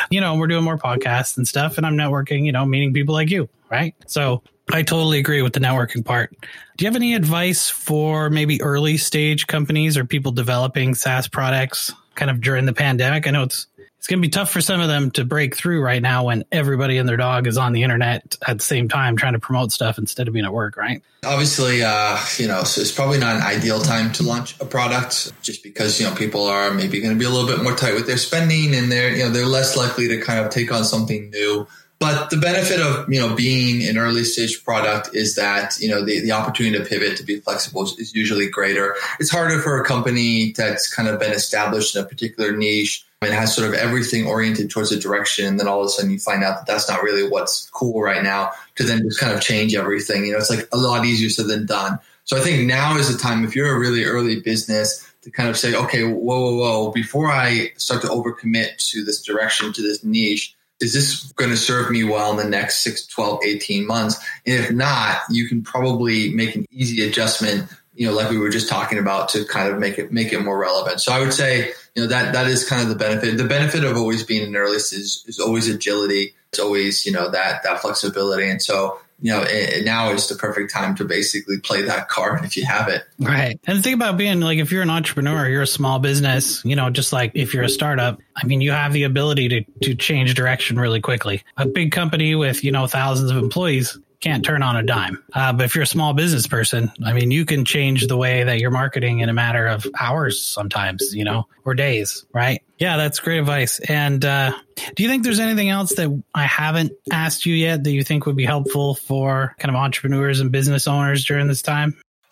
you 0.09 0.21
know, 0.21 0.35
we're 0.35 0.47
doing 0.47 0.63
more 0.63 0.77
podcasts 0.77 1.35
and 1.35 1.47
stuff, 1.47 1.77
and 1.77 1.85
I'm 1.85 1.95
networking. 1.95 2.45
You 2.45 2.53
know, 2.53 2.65
meeting 2.65 2.93
people 2.93 3.13
like 3.13 3.29
you, 3.29 3.49
right? 3.69 3.93
So 4.07 4.43
I 4.71 4.81
totally 4.81 5.19
agree 5.19 5.41
with 5.41 5.53
the 5.53 5.59
networking 5.59 6.03
part. 6.03 6.35
Do 6.77 6.85
you 6.85 6.87
have 6.87 6.95
any 6.95 7.15
advice 7.15 7.69
for 7.69 8.29
maybe 8.29 8.61
early 8.61 8.97
stage 8.97 9.47
companies 9.47 9.97
or 9.97 10.05
people 10.05 10.31
developing 10.31 10.95
SaaS 10.95 11.27
products 11.27 11.93
kind 12.15 12.31
of 12.31 12.41
during 12.41 12.65
the 12.65 12.73
pandemic? 12.73 13.27
I 13.27 13.31
know 13.31 13.43
it's 13.43 13.67
it's 14.05 14.09
going 14.11 14.21
to 14.21 14.27
be 14.27 14.29
tough 14.29 14.51
for 14.51 14.61
some 14.61 14.81
of 14.81 14.87
them 14.87 15.09
to 15.09 15.25
break 15.25 15.55
through 15.55 15.81
right 15.81 15.99
now 15.99 16.25
when 16.25 16.43
everybody 16.51 16.99
and 16.99 17.09
their 17.09 17.17
dog 17.17 17.47
is 17.47 17.57
on 17.57 17.73
the 17.73 17.81
internet 17.81 18.35
at 18.47 18.59
the 18.59 18.63
same 18.63 18.87
time 18.87 19.17
trying 19.17 19.33
to 19.33 19.39
promote 19.39 19.71
stuff 19.71 19.97
instead 19.97 20.27
of 20.27 20.33
being 20.35 20.45
at 20.45 20.53
work, 20.53 20.77
right? 20.77 21.01
Obviously, 21.25 21.81
uh, 21.81 22.15
you 22.37 22.47
know, 22.47 22.61
so 22.61 22.81
it's 22.81 22.91
probably 22.91 23.17
not 23.17 23.37
an 23.37 23.41
ideal 23.41 23.79
time 23.79 24.11
to 24.11 24.21
launch 24.21 24.61
a 24.61 24.65
product 24.65 25.33
just 25.41 25.63
because, 25.63 25.99
you 25.99 26.05
know, 26.05 26.13
people 26.13 26.45
are 26.45 26.71
maybe 26.71 27.01
going 27.01 27.15
to 27.15 27.19
be 27.19 27.25
a 27.25 27.29
little 27.31 27.47
bit 27.47 27.63
more 27.63 27.75
tight 27.75 27.95
with 27.95 28.05
their 28.05 28.17
spending 28.17 28.75
and 28.75 28.91
they're, 28.91 29.09
you 29.09 29.23
know, 29.23 29.31
they're 29.31 29.47
less 29.47 29.75
likely 29.75 30.07
to 30.09 30.21
kind 30.21 30.45
of 30.45 30.51
take 30.51 30.71
on 30.71 30.85
something 30.85 31.31
new. 31.31 31.65
But 31.97 32.29
the 32.29 32.37
benefit 32.37 32.81
of, 32.81 33.11
you 33.11 33.19
know, 33.19 33.35
being 33.35 33.89
an 33.89 33.97
early 33.97 34.23
stage 34.23 34.63
product 34.63 35.15
is 35.15 35.33
that, 35.33 35.79
you 35.79 35.89
know, 35.89 36.05
the, 36.05 36.19
the 36.19 36.33
opportunity 36.33 36.77
to 36.77 36.85
pivot, 36.87 37.17
to 37.17 37.23
be 37.23 37.39
flexible 37.39 37.85
is, 37.85 37.97
is 37.97 38.13
usually 38.13 38.49
greater. 38.49 38.95
It's 39.19 39.31
harder 39.31 39.59
for 39.61 39.81
a 39.81 39.83
company 39.85 40.53
that's 40.55 40.93
kind 40.93 41.07
of 41.07 41.19
been 41.19 41.31
established 41.31 41.95
in 41.95 42.03
a 42.03 42.05
particular 42.05 42.55
niche 42.55 43.04
and 43.21 43.33
has 43.33 43.55
sort 43.55 43.67
of 43.67 43.73
everything 43.73 44.27
oriented 44.27 44.69
towards 44.69 44.91
a 44.91 44.99
direction. 44.99 45.45
And 45.45 45.59
then 45.59 45.67
all 45.67 45.81
of 45.81 45.85
a 45.85 45.89
sudden 45.89 46.11
you 46.11 46.19
find 46.19 46.43
out 46.43 46.57
that 46.57 46.67
that's 46.67 46.89
not 46.89 47.01
really 47.01 47.27
what's 47.27 47.69
cool 47.71 48.01
right 48.01 48.23
now 48.23 48.51
to 48.75 48.83
then 48.83 48.99
just 48.99 49.19
kind 49.19 49.33
of 49.33 49.41
change 49.41 49.73
everything. 49.75 50.25
You 50.25 50.33
know, 50.33 50.37
it's 50.37 50.49
like 50.49 50.67
a 50.71 50.77
lot 50.77 51.05
easier 51.05 51.29
said 51.29 51.47
than 51.47 51.65
done. 51.65 51.99
So 52.25 52.37
I 52.37 52.41
think 52.41 52.67
now 52.67 52.97
is 52.97 53.11
the 53.11 53.21
time, 53.21 53.45
if 53.45 53.55
you're 53.55 53.75
a 53.75 53.79
really 53.79 54.03
early 54.03 54.39
business, 54.39 55.09
to 55.21 55.31
kind 55.31 55.49
of 55.49 55.57
say, 55.57 55.73
okay, 55.73 56.03
whoa, 56.03 56.39
whoa, 56.39 56.55
whoa, 56.55 56.91
before 56.91 57.31
I 57.31 57.71
start 57.77 58.01
to 58.03 58.07
overcommit 58.07 58.77
to 58.91 59.03
this 59.03 59.23
direction, 59.23 59.73
to 59.73 59.81
this 59.81 60.03
niche, 60.03 60.55
is 60.79 60.93
this 60.93 61.31
going 61.33 61.49
to 61.49 61.57
serve 61.57 61.89
me 61.89 62.03
well 62.03 62.31
in 62.31 62.37
the 62.37 62.49
next 62.49 62.83
6, 62.83 63.07
12, 63.07 63.39
18 63.43 63.87
months? 63.87 64.23
And 64.45 64.55
if 64.63 64.71
not, 64.71 65.21
you 65.29 65.47
can 65.47 65.63
probably 65.63 66.29
make 66.29 66.55
an 66.55 66.65
easy 66.69 67.07
adjustment, 67.07 67.69
you 67.95 68.05
know, 68.07 68.13
like 68.13 68.29
we 68.29 68.37
were 68.37 68.49
just 68.49 68.69
talking 68.69 68.99
about 68.99 69.29
to 69.29 69.45
kind 69.45 69.71
of 69.71 69.79
make 69.79 69.97
it, 69.97 70.11
make 70.11 70.33
it 70.33 70.41
more 70.41 70.59
relevant. 70.59 70.99
So 70.99 71.13
I 71.13 71.19
would 71.19 71.33
say, 71.33 71.71
you 71.95 72.03
know, 72.03 72.07
that, 72.07 72.33
that 72.33 72.47
is 72.47 72.67
kind 72.67 72.81
of 72.81 72.89
the 72.89 72.95
benefit. 72.95 73.37
The 73.37 73.45
benefit 73.45 73.83
of 73.83 73.95
always 73.95 74.23
being 74.23 74.45
an 74.45 74.55
earliest 74.55 74.93
is, 74.93 75.23
is 75.27 75.39
always 75.39 75.69
agility. 75.69 76.33
It's 76.49 76.59
always, 76.59 77.05
you 77.05 77.13
know, 77.13 77.29
that, 77.31 77.63
that 77.63 77.79
flexibility. 77.79 78.49
And 78.49 78.61
so, 78.61 78.99
you 79.21 79.31
know, 79.31 79.45
it, 79.47 79.85
now 79.85 80.11
is 80.11 80.27
the 80.27 80.35
perfect 80.35 80.73
time 80.73 80.95
to 80.95 81.05
basically 81.05 81.59
play 81.59 81.83
that 81.83 82.09
card 82.09 82.43
if 82.43 82.57
you 82.57 82.65
have 82.65 82.89
it. 82.89 83.03
Right. 83.17 83.57
And 83.65 83.77
the 83.77 83.81
thing 83.81 83.93
about 83.93 84.17
being 84.17 84.41
like, 84.41 84.59
if 84.59 84.71
you're 84.71 84.81
an 84.81 84.89
entrepreneur, 84.89 85.47
you're 85.47 85.61
a 85.61 85.67
small 85.67 85.99
business, 85.99 86.63
you 86.65 86.75
know, 86.75 86.89
just 86.89 87.13
like 87.13 87.31
if 87.33 87.53
you're 87.53 87.63
a 87.63 87.69
startup, 87.69 88.19
I 88.35 88.45
mean, 88.45 88.59
you 88.59 88.71
have 88.71 88.91
the 88.91 89.03
ability 89.03 89.47
to, 89.49 89.63
to 89.83 89.95
change 89.95 90.33
direction 90.33 90.77
really 90.77 90.99
quickly. 90.99 91.43
A 91.55 91.65
big 91.65 91.93
company 91.93 92.35
with, 92.35 92.63
you 92.63 92.73
know, 92.73 92.87
thousands 92.87 93.31
of 93.31 93.37
employees, 93.37 93.97
can't 94.19 94.43
turn 94.43 94.63
on 94.63 94.75
a 94.75 94.83
dime. 94.83 95.23
Uh, 95.33 95.53
but 95.53 95.65
if 95.65 95.75
you're 95.75 95.83
a 95.83 95.87
small 95.87 96.13
business 96.13 96.47
person, 96.47 96.91
I 97.03 97.13
mean, 97.13 97.31
you 97.31 97.45
can 97.45 97.65
change 97.65 98.07
the 98.07 98.17
way 98.17 98.43
that 98.43 98.59
you're 98.59 98.71
marketing 98.71 99.19
in 99.19 99.29
a 99.29 99.33
matter 99.33 99.67
of 99.67 99.85
hours 99.99 100.41
sometimes, 100.41 101.13
you 101.15 101.23
know, 101.23 101.47
or 101.63 101.73
days, 101.73 102.25
right? 102.33 102.61
Yeah, 102.77 102.97
that's 102.97 103.19
great 103.19 103.39
advice. 103.39 103.79
And 103.79 104.23
uh, 104.23 104.57
do 104.95 105.03
you 105.03 105.09
think 105.09 105.23
there's 105.23 105.39
anything 105.39 105.69
else 105.69 105.95
that 105.95 106.23
I 106.33 106.43
haven't 106.43 106.93
asked 107.11 107.45
you 107.45 107.55
yet 107.55 107.83
that 107.83 107.91
you 107.91 108.03
think 108.03 108.25
would 108.25 108.35
be 108.35 108.45
helpful 108.45 108.95
for 108.95 109.55
kind 109.59 109.73
of 109.73 109.79
entrepreneurs 109.79 110.39
and 110.39 110.51
business 110.51 110.87
owners 110.87 111.25
during 111.25 111.47
this 111.47 111.61
time? 111.61 111.95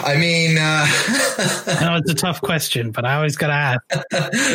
I 0.00 0.16
mean, 0.16 0.56
uh, 0.58 0.86
I 1.80 1.84
know 1.84 1.96
it's 1.96 2.10
a 2.10 2.14
tough 2.14 2.40
question, 2.40 2.92
but 2.92 3.04
I 3.04 3.16
always 3.16 3.36
got 3.36 3.48
to 3.48 3.52
ask. 3.52 3.80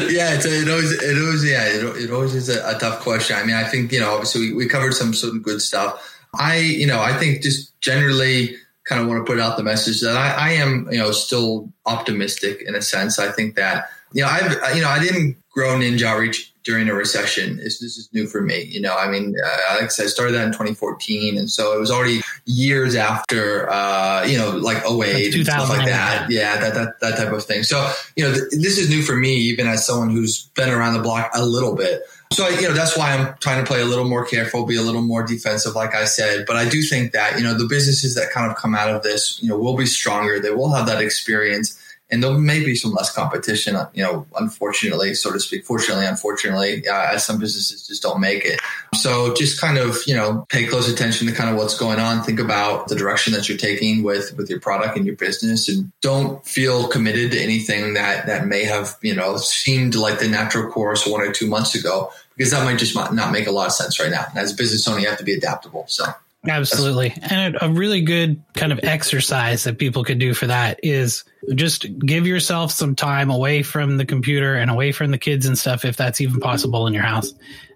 yeah, 0.10 0.36
it's 0.36 0.46
it 0.46 0.70
always, 0.70 0.92
it 0.92 1.18
always, 1.18 1.50
yeah, 1.50 1.66
it, 1.66 2.04
it 2.04 2.12
always 2.12 2.34
is 2.34 2.50
a, 2.50 2.76
a, 2.76 2.80
tough 2.80 3.02
question. 3.02 3.36
I 3.36 3.44
mean, 3.44 3.56
I 3.56 3.66
think 3.66 3.92
you 3.92 4.00
know, 4.00 4.14
obviously, 4.14 4.52
we, 4.52 4.54
we 4.54 4.68
covered 4.68 4.94
some 4.94 5.14
some 5.14 5.42
good 5.42 5.62
stuff. 5.62 6.13
I, 6.36 6.58
you 6.58 6.88
know, 6.88 7.02
I 7.02 7.14
think 7.14 7.42
just 7.42 7.80
generally 7.82 8.56
kind 8.86 9.02
of 9.02 9.08
want 9.08 9.26
to 9.26 9.32
put 9.32 9.40
out 9.40 9.58
the 9.58 9.64
message 9.64 10.02
that 10.02 10.16
I, 10.16 10.50
I 10.50 10.54
am, 10.54 10.88
you 10.92 10.98
know, 10.98 11.12
still 11.12 11.70
optimistic 11.86 12.62
in 12.62 12.76
a 12.76 12.82
sense. 12.82 13.20
I 13.20 13.32
think 13.32 13.56
that, 13.56 13.90
you 14.14 14.24
know, 14.24 14.30
I've, 14.30 14.76
you 14.76 14.82
know, 14.82 14.90
I 14.90 15.00
didn't 15.00 15.38
grow 15.52 15.78
Ninja 15.78 16.04
Outreach 16.04 16.53
during 16.64 16.88
a 16.90 16.94
recession. 16.94 17.58
This, 17.58 17.80
this 17.80 17.98
is 17.98 18.10
new 18.14 18.26
for 18.26 18.42
me. 18.42 18.64
You 18.64 18.82
know, 18.82 18.96
I 18.96 19.10
mean, 19.10 19.36
uh, 19.44 19.76
like 19.76 19.84
I 19.84 19.88
said, 19.88 20.06
I 20.06 20.08
started 20.08 20.34
that 20.34 20.46
in 20.46 20.52
2014. 20.52 21.38
And 21.38 21.50
so 21.50 21.76
it 21.76 21.80
was 21.80 21.92
already 21.92 22.22
years 22.46 22.96
after, 22.96 23.70
uh, 23.70 24.26
you 24.26 24.38
know, 24.38 24.52
like 24.52 24.78
08 24.86 25.36
and 25.36 25.46
stuff 25.46 25.70
like 25.70 25.88
that. 25.88 26.30
Yeah, 26.30 26.58
that, 26.58 26.74
that, 26.74 27.00
that 27.02 27.18
type 27.18 27.34
of 27.34 27.44
thing. 27.44 27.64
So, 27.64 27.92
you 28.16 28.24
know, 28.24 28.34
th- 28.34 28.52
this 28.52 28.78
is 28.78 28.90
new 28.90 29.02
for 29.02 29.16
me, 29.16 29.36
even 29.36 29.68
as 29.68 29.86
someone 29.86 30.12
who's 30.12 30.46
been 30.56 30.70
around 30.70 30.94
the 30.94 31.02
block 31.02 31.32
a 31.34 31.46
little 31.46 31.76
bit. 31.76 32.02
So, 32.32 32.48
you 32.48 32.68
know, 32.68 32.74
that's 32.74 32.98
why 32.98 33.12
I'm 33.12 33.36
trying 33.40 33.64
to 33.64 33.68
play 33.68 33.82
a 33.82 33.86
little 33.86 34.06
more 34.06 34.26
careful, 34.26 34.66
be 34.66 34.78
a 34.78 34.82
little 34.82 35.04
more 35.04 35.24
defensive, 35.24 35.76
like 35.76 35.94
I 35.94 36.06
said. 36.06 36.46
But 36.48 36.56
I 36.56 36.68
do 36.68 36.82
think 36.82 37.12
that, 37.12 37.38
you 37.38 37.44
know, 37.44 37.56
the 37.56 37.68
businesses 37.68 38.16
that 38.16 38.32
kind 38.32 38.50
of 38.50 38.58
come 38.58 38.74
out 38.74 38.90
of 38.90 39.04
this, 39.04 39.40
you 39.44 39.50
know, 39.50 39.58
will 39.58 39.78
be 39.78 39.86
stronger. 39.86 40.40
They 40.40 40.50
will 40.50 40.74
have 40.74 40.88
that 40.88 41.02
experience 41.02 41.80
and 42.14 42.24
there 42.24 42.38
may 42.38 42.64
be 42.64 42.76
some 42.76 42.92
less 42.92 43.12
competition, 43.12 43.76
you 43.96 44.04
know, 44.04 44.28
unfortunately, 44.40 45.16
so 45.16 45.34
to 45.34 45.40
speak. 45.40 45.66
Fortunately, 45.66 46.06
unfortunately, 46.06 46.88
uh, 46.88 47.14
as 47.14 47.26
some 47.26 47.40
businesses 47.40 47.88
just 47.88 48.04
don't 48.04 48.20
make 48.20 48.46
it. 48.46 48.60
So 48.94 49.34
just 49.34 49.60
kind 49.60 49.80
of, 49.80 49.98
you 50.06 50.14
know, 50.14 50.46
pay 50.48 50.68
close 50.68 50.88
attention 50.88 51.26
to 51.26 51.34
kind 51.34 51.50
of 51.50 51.56
what's 51.56 51.76
going 51.76 51.98
on. 51.98 52.22
Think 52.22 52.40
about 52.40 52.88
the 52.88 52.96
direction 52.96 53.34
that 53.34 53.50
you're 53.50 53.58
taking 53.58 54.04
with, 54.04 54.38
with 54.38 54.48
your 54.48 54.60
product 54.60 54.96
and 54.96 55.08
your 55.08 55.16
business 55.16 55.68
and 55.68 55.92
don't 56.02 56.46
feel 56.46 56.88
committed 56.88 57.32
to 57.32 57.42
anything 57.42 57.96
that, 57.96 58.28
that 58.28 58.46
may 58.46 58.64
have, 58.64 58.96
you 59.02 59.16
know, 59.16 59.38
seemed 59.38 59.96
like 59.96 60.20
the 60.20 60.28
natural 60.28 60.72
course 60.72 61.08
one 61.08 61.22
or 61.22 61.32
two 61.32 61.48
months 61.48 61.74
ago, 61.74 62.12
because 62.38 62.52
that 62.52 62.64
might 62.64 62.78
just 62.78 62.96
not 62.96 63.32
make 63.32 63.48
a 63.48 63.52
lot 63.52 63.66
of 63.66 63.74
sense 63.74 64.00
right 64.00 64.12
now. 64.12 64.28
As 64.36 64.54
a 64.54 64.56
business 64.56 64.88
owner, 64.88 65.00
you 65.00 65.08
have 65.08 65.18
to 65.18 65.26
be 65.26 65.34
adaptable. 65.34 65.86
So. 65.88 66.06
Absolutely. 66.48 67.14
And 67.22 67.58
a 67.62 67.70
really 67.70 68.02
good 68.02 68.44
kind 68.54 68.74
of 68.74 68.80
exercise 68.84 69.64
that 69.64 69.78
people 69.78 70.04
could 70.04 70.20
do 70.20 70.34
for 70.34 70.48
that 70.48 70.80
is 70.84 71.24
just 71.56 71.86
give 72.00 72.28
yourself 72.28 72.72
some 72.72 72.96
time 72.96 73.30
away 73.30 73.64
from 73.64 73.96
the 73.96 74.06
computer 74.06 74.56
and 74.56 74.70
away 74.70 74.92
from 74.92 75.12
the 75.12 75.18
kids 75.18 75.46
and 75.46 75.58
stuff, 75.58 75.86
if 75.86 75.96
that's 75.96 76.20
even 76.20 76.42
possible 76.42 76.86
in 76.86 76.94
your 76.94 77.04
house. 77.04 77.34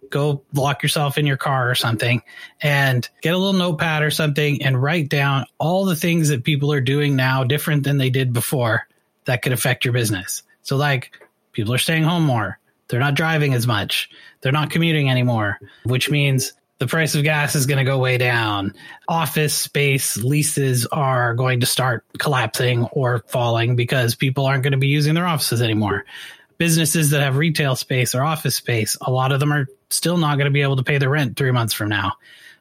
Go 0.10 0.44
lock 0.54 0.84
yourself 0.84 1.18
in 1.18 1.26
your 1.26 1.38
car 1.38 1.70
or 1.70 1.76
something 1.76 2.22
and 2.62 3.08
get 3.22 3.34
a 3.34 3.38
little 3.38 3.60
notepad 3.60 4.04
or 4.04 4.12
something 4.12 4.62
and 4.64 4.82
write 4.82 5.10
down 5.10 5.46
all 5.60 5.86
the 5.86 5.96
things 5.96 6.30
that 6.30 6.44
people 6.44 6.72
are 6.72 6.82
doing 6.82 7.16
now 7.16 7.44
different 7.44 7.84
than 7.84 7.98
they 7.98 8.10
did 8.10 8.34
before 8.34 8.88
that 9.26 9.42
could 9.42 9.54
affect 9.54 9.86
your 9.86 9.94
business. 9.94 10.44
So, 10.64 10.76
like, 10.78 11.12
people 11.54 11.74
are 11.74 11.78
staying 11.78 12.04
home 12.04 12.24
more. 12.24 12.60
They're 12.88 13.00
not 13.00 13.16
driving 13.16 13.54
as 13.54 13.68
much. 13.68 14.10
They're 14.42 14.52
not 14.54 14.70
commuting 14.70 15.10
anymore, 15.10 15.60
which 15.84 16.10
means 16.10 16.54
the 16.80 16.88
price 16.88 17.16
of 17.16 17.24
gas 17.24 17.56
is 17.56 17.66
going 17.66 17.80
to 17.80 17.84
go 17.84 17.98
way 17.98 18.18
down. 18.18 18.74
Office 19.08 19.56
space 19.56 20.18
leases 20.18 20.86
are 20.86 21.34
going 21.34 21.62
to 21.62 21.66
start 21.66 22.06
collapsing 22.20 22.86
or 22.86 23.24
falling 23.28 23.76
because 23.76 24.16
people 24.16 24.46
aren't 24.46 24.64
going 24.64 24.74
to 24.74 24.78
be 24.78 24.88
using 24.88 25.16
their 25.16 25.26
offices 25.26 25.62
anymore. 25.62 26.06
Businesses 26.58 27.12
that 27.12 27.22
have 27.22 27.38
retail 27.38 27.76
space 27.76 28.16
or 28.16 28.24
office 28.24 28.56
space, 28.56 28.98
a 29.02 29.12
lot 29.12 29.32
of 29.32 29.40
them 29.40 29.52
are 29.52 29.68
still 29.90 30.18
not 30.18 30.38
going 30.38 30.46
to 30.46 30.52
be 30.52 30.62
able 30.62 30.76
to 30.76 30.84
pay 30.84 30.98
their 30.98 31.10
rent 31.10 31.38
three 31.38 31.52
months 31.52 31.74
from 31.74 31.90
now. 31.90 32.14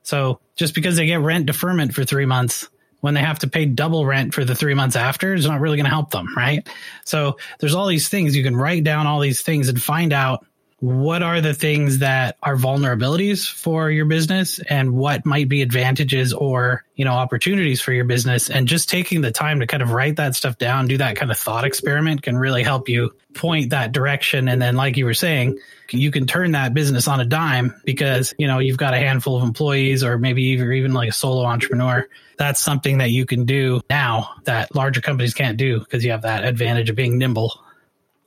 So 0.03 0.41
just 0.55 0.75
because 0.75 0.97
they 0.97 1.07
get 1.07 1.21
rent 1.21 1.47
deferment 1.47 1.95
for 1.95 2.05
three 2.05 2.27
months, 2.27 2.69
when 3.01 3.15
they 3.15 3.21
have 3.21 3.41
to 3.41 3.49
pay 3.49 3.67
double 3.67 4.07
rent 4.07 4.35
for 4.35 4.45
the 4.45 4.55
three 4.55 4.75
months 4.75 4.97
after, 4.97 5.35
is 5.35 5.47
not 5.47 5.61
really 5.61 5.77
going 5.77 5.85
to 5.85 5.91
help 5.91 6.11
them, 6.11 6.29
right? 6.37 6.67
So 7.05 7.37
there's 7.59 7.75
all 7.75 7.87
these 7.87 8.09
things 8.09 8.35
you 8.35 8.43
can 8.43 8.57
write 8.57 8.85
down 8.85 9.07
all 9.07 9.21
these 9.21 9.43
things 9.43 9.69
and 9.69 9.81
find 9.81 10.13
out 10.13 10.47
what 10.81 11.23
are 11.23 11.41
the 11.41 11.55
things 11.55 11.99
that 11.99 12.37
are 12.43 12.57
vulnerabilities 12.57 13.51
for 13.51 13.91
your 13.91 14.05
business 14.05 14.59
and 14.59 14.93
what 14.93 15.25
might 15.25 15.49
be 15.49 15.63
advantages 15.63 16.35
or 16.35 16.85
you 16.95 17.05
know 17.05 17.13
opportunities 17.13 17.81
for 17.81 17.93
your 17.93 18.05
business? 18.05 18.51
And 18.51 18.69
just 18.69 18.91
taking 18.91 19.23
the 19.23 19.31
time 19.31 19.61
to 19.61 19.67
kind 19.67 19.83
of 19.83 19.93
write 19.93 20.17
that 20.17 20.35
stuff 20.35 20.59
down 20.59 20.87
do 20.87 20.99
that 20.99 21.17
kind 21.17 21.31
of 21.31 21.39
thought 21.39 21.65
experiment 21.65 22.23
can 22.23 22.37
really 22.37 22.63
help 22.63 22.89
you 22.91 23.15
point 23.35 23.71
that 23.71 23.93
direction. 23.93 24.49
And 24.49 24.61
then 24.61 24.77
like 24.77 24.99
you 24.99 25.07
were 25.07 25.15
saying 25.15 25.59
you 25.91 26.11
can 26.11 26.27
turn 26.27 26.53
that 26.53 26.75
business 26.75 27.09
on 27.09 27.21
a 27.21 27.25
dime 27.25 27.81
because 27.85 28.35
you 28.39 28.47
know 28.47 28.59
you've 28.59 28.79
got 28.79 28.93
a 28.93 28.99
handful 28.99 29.37
of 29.37 29.45
employees 29.45 30.05
or 30.05 30.19
maybe 30.19 30.43
even 30.43 30.93
like 30.93 31.09
a 31.09 31.13
solo 31.13 31.45
entrepreneur. 31.45 32.07
That's 32.37 32.61
something 32.61 32.99
that 32.99 33.11
you 33.11 33.25
can 33.25 33.47
do 33.47 33.81
now 33.89 34.35
that 34.45 34.75
larger 34.75 35.01
companies 35.01 35.33
can't 35.33 35.57
do 35.57 35.79
because 35.81 36.05
you 36.05 36.11
have 36.11 36.23
that 36.23 36.45
advantage 36.45 36.91
of 36.91 36.97
being 36.97 37.17
nimble 37.17 37.63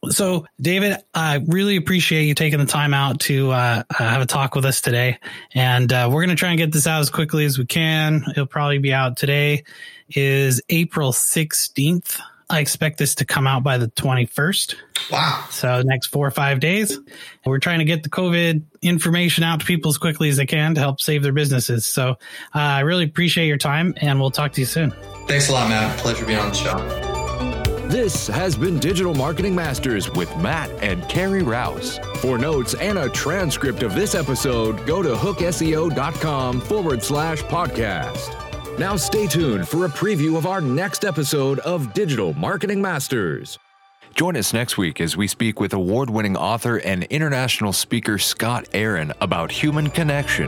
so, 0.07 0.45
David, 0.61 0.97
I 1.13 1.43
really 1.47 1.75
appreciate 1.75 2.23
you 2.23 2.33
taking 2.33 2.59
the 2.59 2.65
time 2.65 2.93
out 2.93 3.19
to 3.21 3.51
uh, 3.51 3.83
have 3.91 4.21
a 4.21 4.25
talk 4.25 4.55
with 4.55 4.65
us 4.65 4.81
today. 4.81 5.17
And 5.53 5.91
uh, 5.91 6.09
we're 6.11 6.21
going 6.21 6.35
to 6.35 6.39
try 6.39 6.49
and 6.49 6.57
get 6.57 6.71
this 6.71 6.87
out 6.87 7.01
as 7.01 7.09
quickly 7.09 7.45
as 7.45 7.57
we 7.57 7.65
can. 7.65 8.23
It'll 8.31 8.45
probably 8.45 8.77
be 8.77 8.93
out 8.93 9.17
today, 9.17 9.65
is 10.09 10.61
April 10.69 11.11
16th. 11.11 12.19
I 12.51 12.61
expect 12.61 12.97
this 12.97 13.13
to 13.15 13.25
come 13.25 13.45
out 13.45 13.61
by 13.61 13.77
the 13.77 13.89
21st. 13.89 14.75
Wow. 15.11 15.45
So, 15.51 15.81
next 15.83 16.07
four 16.07 16.25
or 16.25 16.31
five 16.31 16.59
days. 16.59 16.97
We're 17.45 17.59
trying 17.59 17.79
to 17.79 17.85
get 17.85 18.01
the 18.01 18.09
COVID 18.09 18.63
information 18.81 19.43
out 19.43 19.59
to 19.59 19.65
people 19.65 19.89
as 19.89 19.99
quickly 19.99 20.29
as 20.29 20.37
they 20.37 20.47
can 20.47 20.73
to 20.75 20.81
help 20.81 20.99
save 20.99 21.21
their 21.21 21.33
businesses. 21.33 21.85
So, 21.85 22.11
uh, 22.11 22.15
I 22.55 22.79
really 22.79 23.03
appreciate 23.03 23.47
your 23.47 23.57
time, 23.57 23.93
and 23.97 24.19
we'll 24.19 24.31
talk 24.31 24.53
to 24.53 24.61
you 24.61 24.65
soon. 24.65 24.91
Thanks 25.27 25.49
a 25.49 25.51
lot, 25.51 25.69
Matt. 25.69 25.99
Pleasure 25.99 26.25
being 26.25 26.39
on 26.39 26.49
the 26.49 26.55
show. 26.55 27.18
This 27.89 28.27
has 28.27 28.55
been 28.55 28.77
Digital 28.77 29.15
Marketing 29.15 29.55
Masters 29.55 30.11
with 30.11 30.29
Matt 30.37 30.69
and 30.83 31.09
Carrie 31.09 31.41
Rouse. 31.41 31.97
For 32.17 32.37
notes 32.37 32.75
and 32.75 32.99
a 32.99 33.09
transcript 33.09 33.81
of 33.81 33.95
this 33.95 34.13
episode, 34.13 34.85
go 34.85 35.01
to 35.01 35.15
hookseo.com 35.15 36.61
forward 36.61 37.01
slash 37.01 37.41
podcast. 37.45 38.77
Now 38.77 38.95
stay 38.95 39.25
tuned 39.25 39.67
for 39.67 39.85
a 39.85 39.89
preview 39.89 40.37
of 40.37 40.45
our 40.45 40.61
next 40.61 41.03
episode 41.03 41.57
of 41.61 41.91
Digital 41.95 42.35
Marketing 42.35 42.79
Masters. 42.79 43.57
Join 44.13 44.37
us 44.37 44.53
next 44.53 44.77
week 44.77 45.01
as 45.01 45.17
we 45.17 45.25
speak 45.25 45.59
with 45.59 45.73
award 45.73 46.11
winning 46.11 46.37
author 46.37 46.77
and 46.77 47.05
international 47.05 47.73
speaker 47.73 48.19
Scott 48.19 48.69
Aaron 48.71 49.13
about 49.19 49.51
human 49.51 49.89
connection. 49.89 50.47